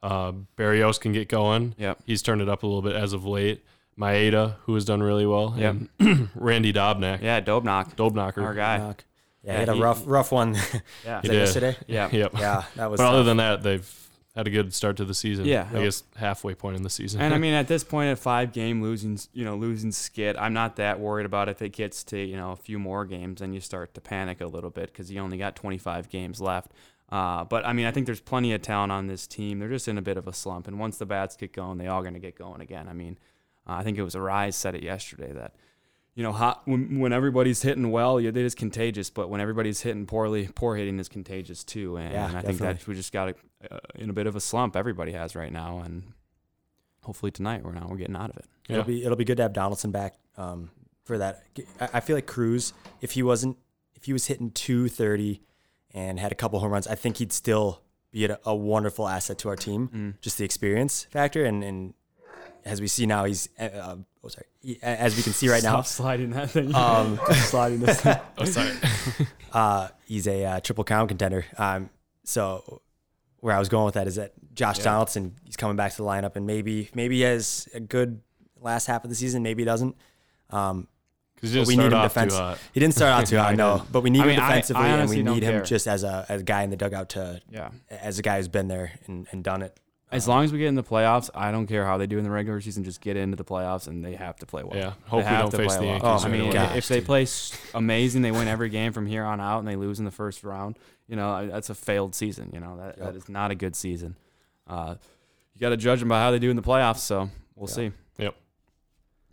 [0.03, 2.03] uh, Berrios can get going, Yep.
[2.05, 3.63] he's turned it up a little bit as of late.
[3.99, 5.55] Maeda, who has done really well.
[5.57, 5.75] Yep.
[5.99, 7.23] And Randy Dobnak.
[7.23, 8.43] Yeah, Dobnak, Dobnacher.
[8.43, 8.77] our guy.
[8.77, 9.05] Knock.
[9.47, 10.53] Yeah, Yeah, he had a he- rough rough one.
[11.05, 11.21] Yeah.
[11.21, 11.33] Was did.
[11.33, 11.77] yesterday?
[11.87, 12.09] Yeah.
[12.11, 12.31] Yep.
[12.37, 12.99] Yeah, that was.
[12.99, 13.89] But other than that, they've
[14.35, 15.45] had a good start to the season.
[15.45, 15.67] Yeah.
[15.73, 17.21] I guess halfway point in the season.
[17.21, 20.53] And I mean, at this point, at five game losing, you know, losing skit, I'm
[20.53, 23.55] not that worried about if it gets to you know a few more games, and
[23.55, 26.71] you start to panic a little bit because you only got 25 games left.
[27.09, 29.59] Uh, but I mean, I think there's plenty of talent on this team.
[29.59, 31.87] They're just in a bit of a slump, and once the bats get going, they
[31.87, 32.87] all going to get going again.
[32.89, 33.17] I mean,
[33.65, 35.53] uh, I think it was Arraez said it yesterday that
[36.17, 39.11] you know, hot, when when everybody's hitting well, yeah, it is contagious.
[39.11, 41.97] But when everybody's hitting poorly, poor hitting is contagious too.
[41.97, 43.35] And, Yeah, I think that we just got
[43.69, 44.75] uh, in a bit of a slump.
[44.75, 46.13] Everybody has right now, and
[47.03, 48.45] hopefully tonight we're now we're getting out of it.
[48.67, 50.71] It'll be it'll be good to have Donaldson back um,
[51.05, 51.43] for that.
[51.79, 53.55] I, I feel like Cruz, if he wasn't,
[53.93, 55.43] if he was hitting 230
[55.93, 59.37] and had a couple home runs, I think he'd still be a, a wonderful asset
[59.39, 59.87] to our team.
[59.93, 60.21] Mm.
[60.21, 61.93] Just the experience factor, and, and
[62.65, 66.31] as we see now, he's uh, oh sorry, as we can see right now, sliding
[66.31, 66.73] that thing.
[66.75, 68.01] um, sliding this.
[68.01, 68.17] Thing.
[68.37, 68.71] oh, sorry.
[69.53, 71.45] uh, he's a uh, triple crown contender.
[71.57, 71.89] Um,
[72.23, 72.81] so
[73.39, 74.85] where I was going with that is that Josh Yeah.
[74.85, 78.21] Donaldson, he's coming back to the lineup, and maybe maybe he has a good
[78.59, 79.95] last half of the season, maybe he doesn't.
[80.49, 80.87] Um,
[81.35, 82.57] Because But we need him off defense- too hot.
[82.73, 84.83] he didn't start out too No, high, no, but we need I mean, him defensively,
[84.83, 85.61] I and we need him care.
[85.63, 87.69] just as a as a guy in the dugout to Yeah.
[87.91, 89.79] as a guy who's been there and, and done it.
[90.09, 92.23] As long as we get in the playoffs, I don't care how they do in
[92.23, 92.85] the regular season.
[92.85, 94.77] Just get into the playoffs, and they have to play well.
[94.77, 94.93] Yeah.
[95.03, 95.91] They Hope we have don't face play the well.
[95.91, 96.23] Yankees.
[96.23, 97.27] Oh, I mean, gosh, if they play
[97.73, 100.45] amazing, they win every game from here on out, and they lose in the first
[100.45, 100.79] round.
[101.09, 102.51] You know, that's a failed season.
[102.53, 103.05] You know, that, Yep.
[103.05, 104.15] that is not a good season.
[104.65, 104.95] Uh,
[105.53, 106.99] you got to judge them by how they do in the playoffs.
[106.99, 107.75] So we'll Yeah.
[107.75, 107.91] see.
[108.17, 108.35] Yep.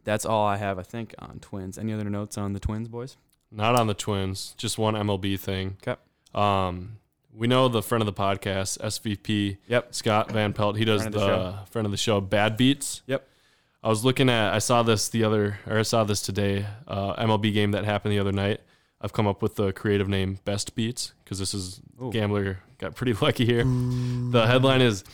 [0.02, 1.78] That's all I have, I think, on Twins.
[1.78, 3.16] Any other notes on the Twins, boys?
[3.52, 4.54] Not on the Twins.
[4.58, 5.76] Just one MLB thing.
[5.82, 5.94] 'Kay.
[6.34, 6.98] Um,
[7.34, 9.58] we know the friend of the podcast, SVP.
[9.68, 9.94] Yep.
[9.94, 10.76] Scott Van Pelt.
[10.76, 13.02] He does Friend the, the friend of the show, Bad Beats.
[13.06, 13.26] Yep.
[13.82, 14.54] I was looking at.
[14.54, 16.66] I saw this the other, or I saw this today.
[16.88, 18.60] Uh, MLB game that happened the other night.
[19.00, 22.10] I've come up with the creative name Best Beats because this is Ooh.
[22.10, 23.62] gambler got pretty lucky here.
[23.64, 25.04] The headline is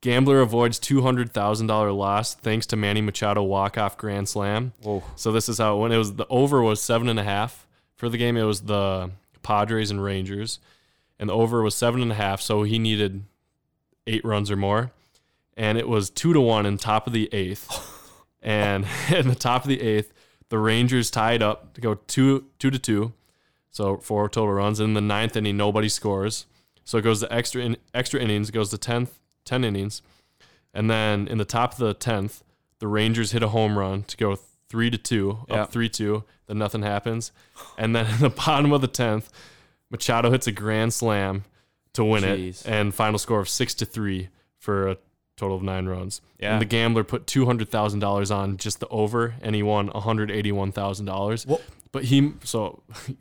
[0.00, 4.72] Gambler avoids two hundred thousand dollar loss thanks to Manny Machado walk off grand slam.
[4.82, 5.02] Whoa.
[5.16, 5.94] So this is how it went.
[5.94, 8.36] It was the over was seven and a half for the game.
[8.36, 9.10] It was the
[9.42, 10.58] Padres and Rangers,
[11.18, 12.40] and the over was seven and a half.
[12.40, 13.24] So he needed
[14.06, 14.92] eight runs or more,
[15.56, 17.68] and it was two to one in top of the eighth.
[18.42, 20.12] and in the top of the eighth,
[20.48, 23.12] the Rangers tied up to go two two to two,
[23.70, 24.80] so four total runs.
[24.80, 26.46] In the ninth inning, nobody scores,
[26.84, 28.48] so it goes to extra in, extra innings.
[28.48, 29.10] It goes to 10th,
[29.44, 30.02] 10 innings,
[30.72, 32.44] and then in the top of the tenth,
[32.78, 36.24] the Rangers hit a home run to go three to two, up three two.
[36.46, 37.32] Then nothing happens,
[37.76, 39.30] and then in the bottom of the tenth,
[39.90, 41.44] Machado hits a grand slam
[41.94, 42.64] to win Jeez.
[42.66, 44.96] it, and final score of six to three for a
[45.36, 46.20] total of nine runs.
[46.40, 46.52] Yeah.
[46.52, 49.86] And the gambler put two hundred thousand dollars on just the over, and he won
[49.88, 51.46] one hundred eighty-one thousand dollars.
[51.92, 53.16] But he so he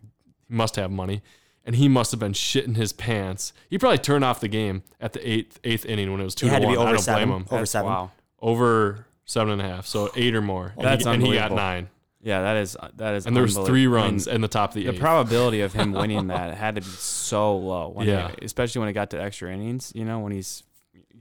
[0.49, 1.21] must have money,
[1.63, 3.53] and he must have been shitting his pants.
[3.69, 6.47] He probably turned off the game at the eighth eighth inning when it was two
[6.47, 6.75] He had to one.
[6.75, 7.27] be I over don't seven.
[7.29, 7.41] blame him.
[7.43, 7.89] Over That's- seven.
[7.91, 8.11] Wow.
[8.41, 10.73] Over seven and a half, so eight or more.
[10.77, 11.89] And That's he, and he got nine,
[12.25, 13.25] Yeah, that is that is.
[13.27, 13.65] and there was unbelievable.
[13.67, 14.99] three I mean, runs in the top of the the eighth.
[14.99, 17.89] probability of him winning that had to be so low.
[17.89, 18.31] When Yeah.
[18.39, 19.91] he- especially when it got to extra innings.
[19.95, 20.63] You know, when he's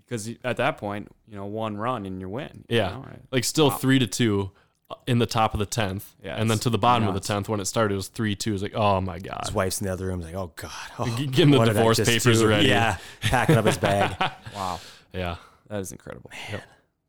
[0.06, 2.64] because at that point, you know, one run and you win.
[2.68, 2.90] you Yeah.
[2.92, 3.20] know, right?
[3.30, 3.76] like still Wow.
[3.76, 4.50] three to two
[4.90, 7.20] uh, in the top of the tenth, Yeah, and then to the bottom of the
[7.20, 8.52] tenth when it started, it was three two.
[8.54, 11.06] It's like, oh my god, His wife's in the other room, like, oh god, oh,
[11.16, 12.48] G- getting the what did I divorce papers do?
[12.48, 12.68] ready.
[12.68, 14.14] Yeah, packing up his bag.
[14.54, 14.80] Wow,
[15.12, 15.36] yeah.
[15.68, 16.30] that is incredible.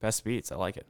[0.01, 0.51] Best beats.
[0.51, 0.85] I like it.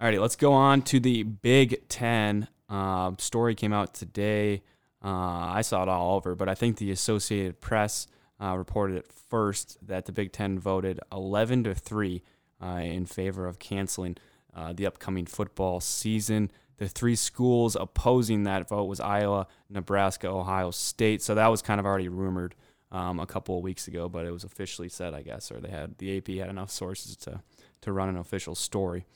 [0.00, 0.04] Mhm.
[0.04, 2.48] Alrighty, let's go on to the Big Ten.
[2.68, 4.62] Uh, story came out today.
[5.02, 8.06] Uh, I saw it all over, but I think the Associated Press
[8.40, 12.22] uh, reported it first that the Big Ten voted 11 to three
[12.62, 14.16] uh, in favor of canceling
[14.54, 16.50] uh, the upcoming football season.
[16.78, 21.22] The three schools opposing that vote was Iowa, Nebraska, Ohio State.
[21.22, 22.54] So that was kind of already rumored
[22.92, 25.70] um, a couple of weeks ago, but it was officially said, I guess, or they
[25.70, 27.40] had the AP had enough sources to
[27.80, 29.06] to run an official story.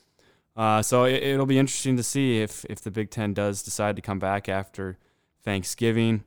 [0.57, 3.97] Uh, so it, it'll be interesting to see if if the Big Ten does decide
[3.97, 4.99] to come back after
[5.43, 6.25] Thanksgiving,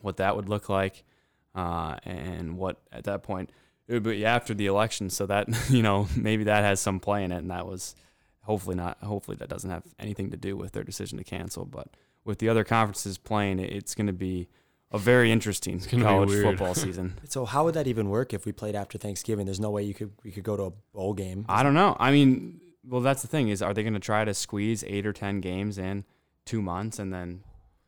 [0.00, 1.04] what that would look like,
[1.54, 3.50] uh, and what at that point
[3.88, 5.10] it would be after the election.
[5.10, 7.94] So that you know maybe that has some play in it, and that was
[8.42, 8.98] hopefully not.
[9.02, 11.64] Hopefully that doesn't have anything to do with their decision to cancel.
[11.64, 11.88] But
[12.24, 14.48] with the other conferences playing, it's going to be
[14.92, 17.14] a very interesting college football season.
[17.28, 19.46] So how would that even work if we played after Thanksgiving?
[19.46, 21.44] There's no way you could we could go to a bowl game.
[21.48, 21.96] I don't know.
[21.98, 25.06] I mean, well, that's the thing is, are they going to try to squeeze eight
[25.06, 26.04] or ten games in
[26.44, 27.42] two months and then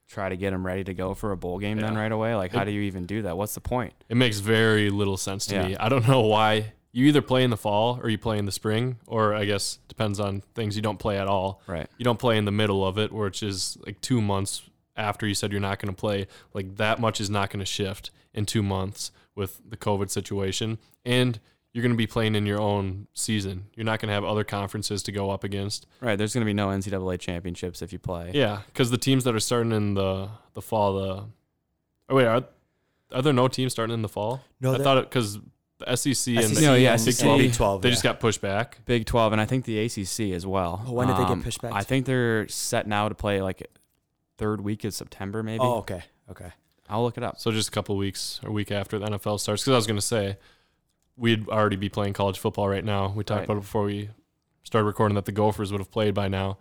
[0.08, 2.34] try to get them ready to go for a bowl game then right away?
[2.34, 3.36] Like, how do you even do that?
[3.36, 3.92] What's the point?
[4.08, 5.68] It makes very little sense to Yeah.
[5.68, 5.76] me.
[5.76, 8.52] I don't know why you either play in the fall or you play in the
[8.52, 11.60] spring, or I guess depends on things you don't play at all.
[11.66, 11.86] Right.
[11.98, 14.62] You don't play in the middle of it, which is like two months
[14.96, 16.26] after you said you're not going to play.
[16.54, 20.78] Like that much is not going to shift in two months with the COVID situation,
[21.04, 21.38] and
[21.72, 23.66] you're going to be playing in your own season.
[23.76, 25.86] You're not going to have other conferences to go up against.
[26.00, 26.16] Right.
[26.16, 28.30] There's going to be no NCAA championships if you play.
[28.34, 31.24] Yeah, because the teams that are starting in the the fall, the
[32.08, 32.44] oh wait, are
[33.12, 34.42] are there no teams starting in the fall?
[34.60, 35.38] No, I thought it because
[35.78, 37.38] the SEC and SEC the No, yeah, and- Big 12.
[37.38, 37.82] Big 12.
[37.82, 37.92] they yeah.
[37.92, 38.78] just got pushed back.
[38.84, 40.84] Big 12 and I think the ACC as well.
[40.86, 43.40] Oh, when did they get Um, pushed back I think they're set now to play
[43.40, 43.66] like
[44.38, 45.60] third week of September maybe.
[45.62, 46.02] Oh, okay.
[46.30, 46.50] Okay.
[46.88, 47.38] I'll look it up.
[47.38, 49.62] So just a couple weeks or week after the NFL starts.
[49.62, 50.36] Because I was going to say
[51.18, 53.08] we'd already be playing college football right now.
[53.14, 53.44] We talked Right.
[53.44, 54.10] about it before we
[54.62, 56.58] started recording that the Gophers would have played by now,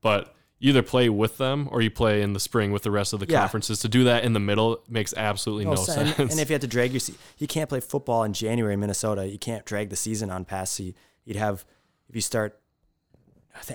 [0.00, 0.34] but.
[0.60, 3.20] You either play with them or you play in the spring with the rest of
[3.20, 3.38] the Yeah.
[3.42, 3.78] conferences.
[3.78, 6.18] To do that in the middle makes absolutely no, so- sense.
[6.18, 8.74] And, and if you had to drag your, se- you can't play football in January
[8.74, 9.24] in Minnesota.
[9.28, 10.72] You can't drag the season on past.
[10.74, 10.94] So you,
[11.24, 11.64] you'd have,
[12.08, 12.58] if you start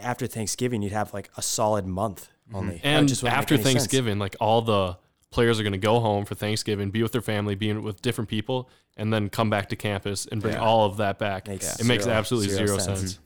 [0.01, 2.75] after Thanksgiving, you'd have like a solid month only.
[2.75, 2.87] That Mm-hmm.
[2.87, 3.73] And after any sense.
[3.75, 4.97] Thanksgiving, like all the
[5.29, 8.29] players are going to go home for Thanksgiving, be with their family, be with different
[8.29, 10.61] people, and then come back to campus and bring Yeah.
[10.61, 11.47] all of that back.
[11.47, 12.99] Makes it makes zero- absolutely zero zero, sense.
[12.99, 13.19] sense.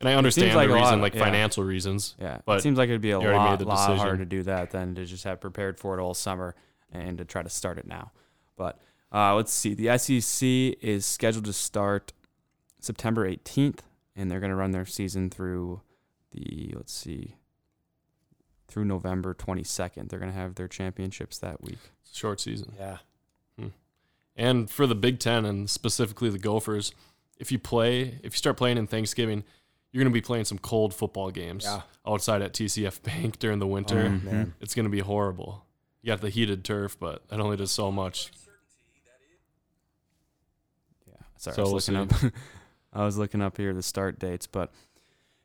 [0.00, 1.24] And I understand like the reason, of- like yeah.
[1.24, 2.14] financial reasons.
[2.18, 2.38] Yeah.
[2.46, 4.94] But it seems like it'd be a lot, made lot harder to do that than
[4.94, 6.54] to just have prepared for it all summer
[6.90, 8.12] and to try to start it now.
[8.56, 8.80] But
[9.12, 9.74] uh, let's see.
[9.74, 12.12] The SEC is scheduled to start
[12.80, 13.80] September 18th,
[14.16, 15.82] and they're going to run their season through
[16.32, 17.34] the, let's see,
[18.68, 20.08] through November 22nd.
[20.08, 21.78] They're going to have their championships that week.
[22.12, 22.72] Short season.
[22.78, 22.98] Yeah.
[24.40, 26.92] And for the Big Ten and specifically the Gophers,
[27.38, 29.44] if you play, if you start playing in Thanksgiving,
[29.92, 31.82] you're going to be playing some cold football games Yeah.
[32.06, 34.06] outside at TCF Bank during the winter.
[34.06, 34.54] Oh, man.
[34.60, 35.66] It's going to be horrible.
[36.02, 38.30] You got the heated turf, but that only does so much.
[41.06, 41.14] Yeah.
[41.36, 42.32] Sorry, So I we'll was looking up.
[42.92, 44.72] I was looking up here the start dates, but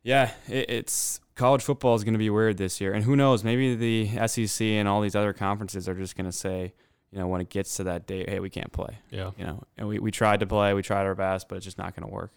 [0.04, 3.44] yeah, it, it's college football is going to be weird this year, and who knows?
[3.44, 6.74] Maybe the SEC and all these other conferences are just going to say,
[7.16, 8.98] you know, when it gets to that date, hey, we can't play.
[9.10, 9.32] Yeah.
[9.38, 11.78] You know, and we, we tried to play, we tried our best, but it's just
[11.78, 12.32] not going to work.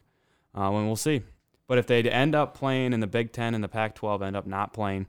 [0.54, 1.22] Um, and we'll see.
[1.66, 4.46] But if they end up playing in the Big Ten and the Pac-12 end up
[4.46, 5.08] not playing,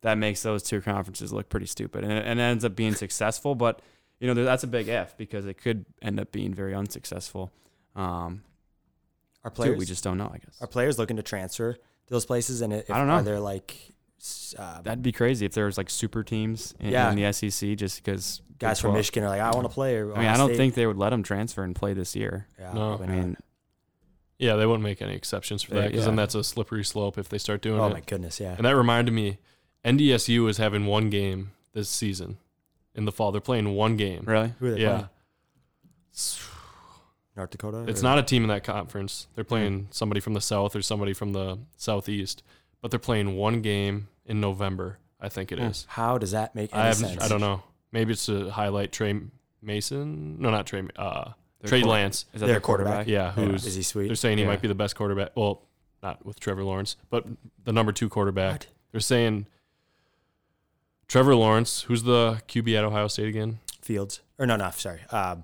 [0.00, 2.94] that makes those two conferences look pretty stupid, and it, and it ends up being
[2.94, 3.54] successful.
[3.54, 3.80] But
[4.18, 7.52] you know, that's a big if because it could end up being very unsuccessful.
[7.94, 8.42] Um,
[9.44, 10.60] Are too, players we just don't know, I guess.
[10.60, 12.60] are players looking to transfer to those places?
[12.60, 13.14] And if, I don't know.
[13.14, 16.90] Are there like s- uh, That'd be crazy if there was like super teams in,
[16.90, 17.10] Yeah.
[17.10, 19.96] in the SEC just because guys from Michigan are like, I want to play?
[19.96, 22.46] Or I mean, I don't think they would let them transfer and play this year.
[22.58, 23.00] Yeah, No.
[23.02, 23.36] I mean.
[24.38, 27.16] Yeah, they wouldn't make any exceptions for that They- because then that's a slippery slope
[27.18, 27.82] if they start doing it.
[27.82, 27.92] oh it.
[27.94, 28.54] my goodness, yeah.
[28.56, 29.38] And that reminded me,
[29.84, 32.36] NDSU is having one game this season
[32.94, 33.32] in the fall.
[33.32, 34.24] They're playing one game.
[34.26, 34.52] really?
[34.58, 34.88] Who are they Yeah.
[34.96, 35.08] playing?
[37.36, 37.84] North Dakota.
[37.88, 39.26] It's or- not a team in that conference.
[39.34, 42.42] They're playing somebody from the south or somebody from the southeast,
[42.80, 44.98] but they're playing one game in November.
[45.20, 45.70] I think it Hmm.
[45.88, 47.22] How does that make any I have sense?
[47.22, 47.62] I don't know.
[47.92, 49.18] Maybe it's to highlight Trey
[49.62, 50.40] Mason.
[50.40, 50.86] No, not Trey.
[50.96, 51.30] Uh,
[51.64, 52.26] Trey quar- Lance.
[52.34, 53.06] Is that Their their quarterback?
[53.08, 54.06] Yeah, who's Is he sweet?
[54.08, 54.50] they're saying he Yeah.
[54.50, 55.30] might be the best quarterback.
[55.34, 55.62] Well,
[56.02, 57.24] not with Trevor Lawrence, but
[57.64, 58.52] the number two quarterback.
[58.52, 58.66] What?
[58.92, 59.46] They're saying
[61.08, 63.60] Trevor Lawrence, who's the QB at Ohio State again?
[63.80, 64.20] Fields.
[64.38, 65.00] Or no, no, sorry.
[65.10, 65.36] Uh,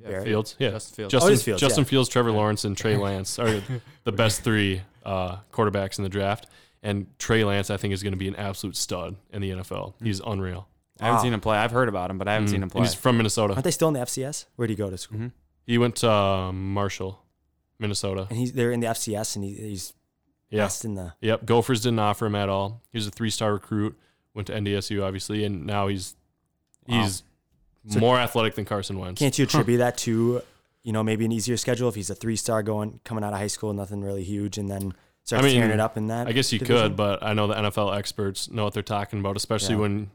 [0.00, 0.24] Yeah, Barrett.
[0.26, 0.56] Fields.
[0.60, 1.12] Yeah, Justin Fields.
[1.12, 1.88] Justin, Oh, it is Fields, Justin yeah.
[1.90, 3.60] Fields, Trevor Lawrence, and Trey Lance are
[4.04, 6.46] the best three uh, quarterbacks in the draft.
[6.82, 9.94] And Trey Lance, I think, is going to be an absolute stud in the NFL.
[10.02, 10.68] He's unreal.
[11.00, 11.22] I haven't Wow.
[11.22, 11.56] seen him play.
[11.58, 12.50] I've heard about him, but I haven't Mm.
[12.50, 12.82] seen him And play.
[12.82, 13.54] He's from Minnesota.
[13.54, 14.46] aren't they still in the FCS?
[14.56, 15.18] Where did he go to school?
[15.18, 15.32] Mhm.
[15.66, 17.20] He went to uh, Marshall,
[17.78, 18.26] Minnesota.
[18.30, 19.92] And he's they're in the FCS, and he, he's
[20.50, 20.64] Yeah.
[20.64, 21.14] best in the.
[21.20, 21.44] Yep.
[21.46, 22.82] Gophers didn't offer him at all.
[22.90, 23.96] He was a three-star recruit.
[24.34, 26.14] Went to NDSU, obviously, and now he's
[26.88, 27.02] Wow.
[27.02, 27.22] he's
[27.88, 29.18] So- more athletic than Carson Wentz.
[29.18, 30.42] Can't you attribute that to,
[30.82, 33.38] you know, maybe an easier schedule if he's a three star going coming out of
[33.38, 34.94] high school, nothing really huge, and then
[35.28, 36.26] starts I mean, tearing it up in that?
[36.26, 36.82] I guess you division?
[36.90, 39.80] could, but I know the NFL experts know what they're talking about, especially Yeah.
[39.82, 40.10] when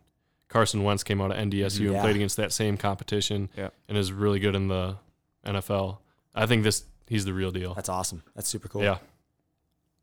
[0.50, 3.70] Carson Wentz came out of NDSU and played against that same competition Yeah.
[3.88, 4.98] and is really good in the
[5.46, 6.00] NFL.
[6.36, 7.74] I think this he's the real deal.
[7.74, 8.24] That's awesome.
[8.36, 8.84] That's super cool.
[8.84, 8.98] Yeah.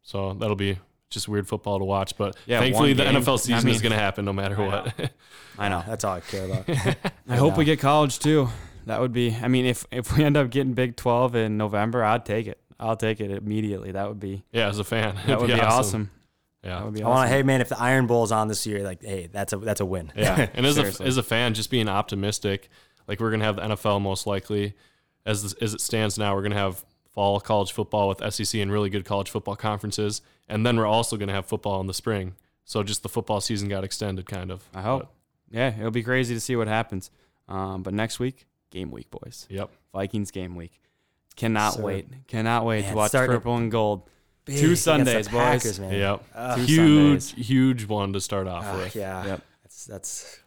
[0.02, 3.16] So that'll be just weird football to watch, but Yeah, thankfully the game.
[3.16, 5.10] NFL I season is going to happen no matter I what.
[5.58, 5.82] I know.
[5.86, 6.68] That's all I care about.
[7.28, 8.48] I hope we get college too.
[8.86, 9.34] That would be.
[9.34, 12.58] I mean, if if we end up getting Big Twelve in November, I'd take it.
[12.80, 13.92] I'll take it immediately.
[13.92, 14.42] That would be.
[14.52, 16.10] yeah, as a fan, That it'd would be awesome.
[16.62, 16.84] That Yeah.
[16.84, 17.36] would be I want to.
[17.36, 19.84] Hey man, if the Iron Bowl's on this year, like, hey, that's a that's a
[19.86, 20.12] win.
[20.16, 22.68] Yeah, and as a as a fan, just being optimistic,
[23.06, 24.74] like we're gonna have the NFL most likely,
[25.24, 28.88] as as it stands now, we're gonna have fall college football with SEC and really
[28.88, 32.34] good college football conferences, and then we're also gonna have football in the spring.
[32.64, 34.62] So just the football season got extended, kind of.
[34.72, 35.08] I hope.
[35.50, 37.10] Yeah, it'll be crazy to see what happens.
[37.48, 39.46] Um, but next week, game week, boys.
[39.50, 39.70] Yep.
[39.92, 40.80] Vikings game week.
[41.36, 42.08] Cannot So- wait.
[42.26, 44.08] Cannot wait Man, to watch starting- purple and gold.
[44.44, 45.36] Big Two against the Sundays, boys.
[45.38, 45.92] Packers, man.
[45.92, 46.24] Yep.
[46.34, 46.56] Ugh.
[46.58, 47.46] Two huge, Sundays.
[47.48, 48.94] huge one to start off Ah, with.
[48.96, 49.24] yeah.
[49.26, 49.42] Yep.
[49.62, 50.38] That's that's.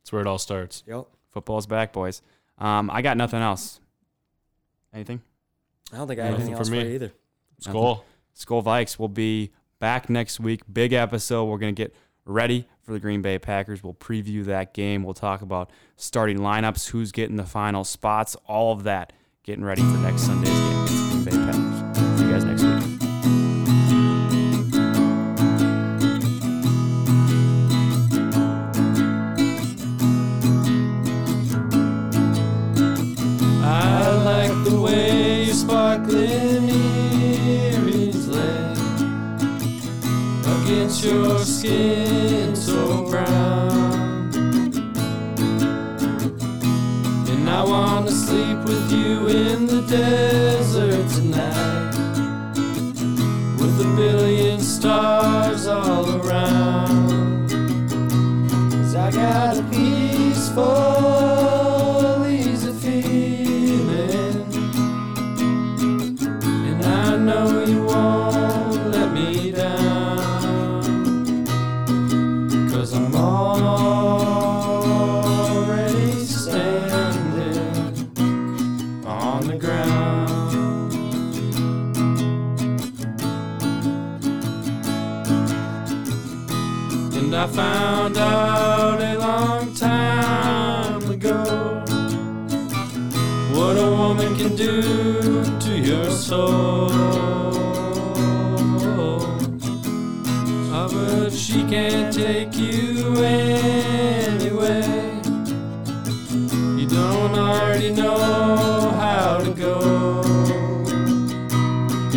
[0.00, 0.82] That's where it all starts.
[0.86, 1.06] Yep.
[1.30, 2.22] Football's back, boys.
[2.58, 3.80] Um, I got nothing else.
[4.92, 5.20] Anything?
[5.92, 6.88] I don't think I have Nothing anything for else for me.
[6.88, 7.12] you either.
[7.62, 8.00] Skol.
[8.36, 10.62] Skol Vikes will be back next week.
[10.72, 11.44] Big episode.
[11.44, 13.82] We're going to get ready for the Green Bay Packers.
[13.82, 15.02] We'll preview that game.
[15.04, 19.12] We'll talk about starting lineups, who's getting the final spots, all of that.
[19.44, 21.81] Getting ready for next Sunday's game against Bay Packers.
[87.22, 91.84] And I found out a long time ago
[93.54, 94.82] what a woman can do
[95.60, 96.90] to your soul.
[100.74, 104.82] Ah, but she can't take you anyway.
[106.76, 110.22] You don't already know how to go.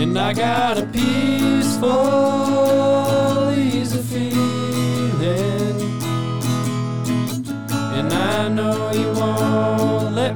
[0.01, 2.54] And I got a peaceful,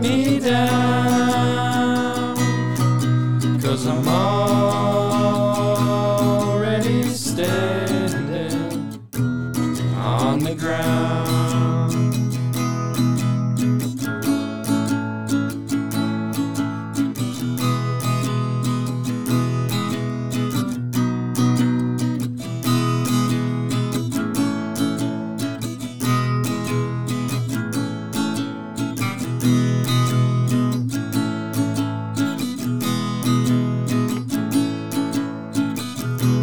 [0.02, 2.36] me down.
[3.62, 4.39] Cause I'm already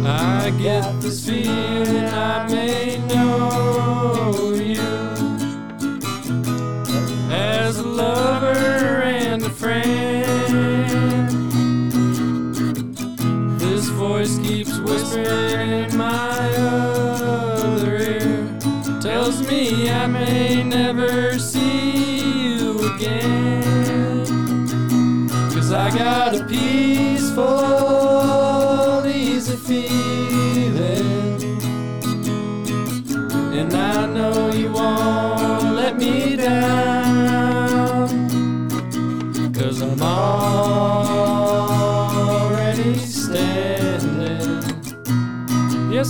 [0.09, 4.79] I get this feeling I may know you
[7.29, 11.29] as a lover and a friend.
[13.59, 18.59] This voice keeps whispering in my other ear,
[19.01, 24.23] tells me I may never see you again.
[25.51, 26.26] Cause I got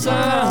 [0.07, 0.46] Yes,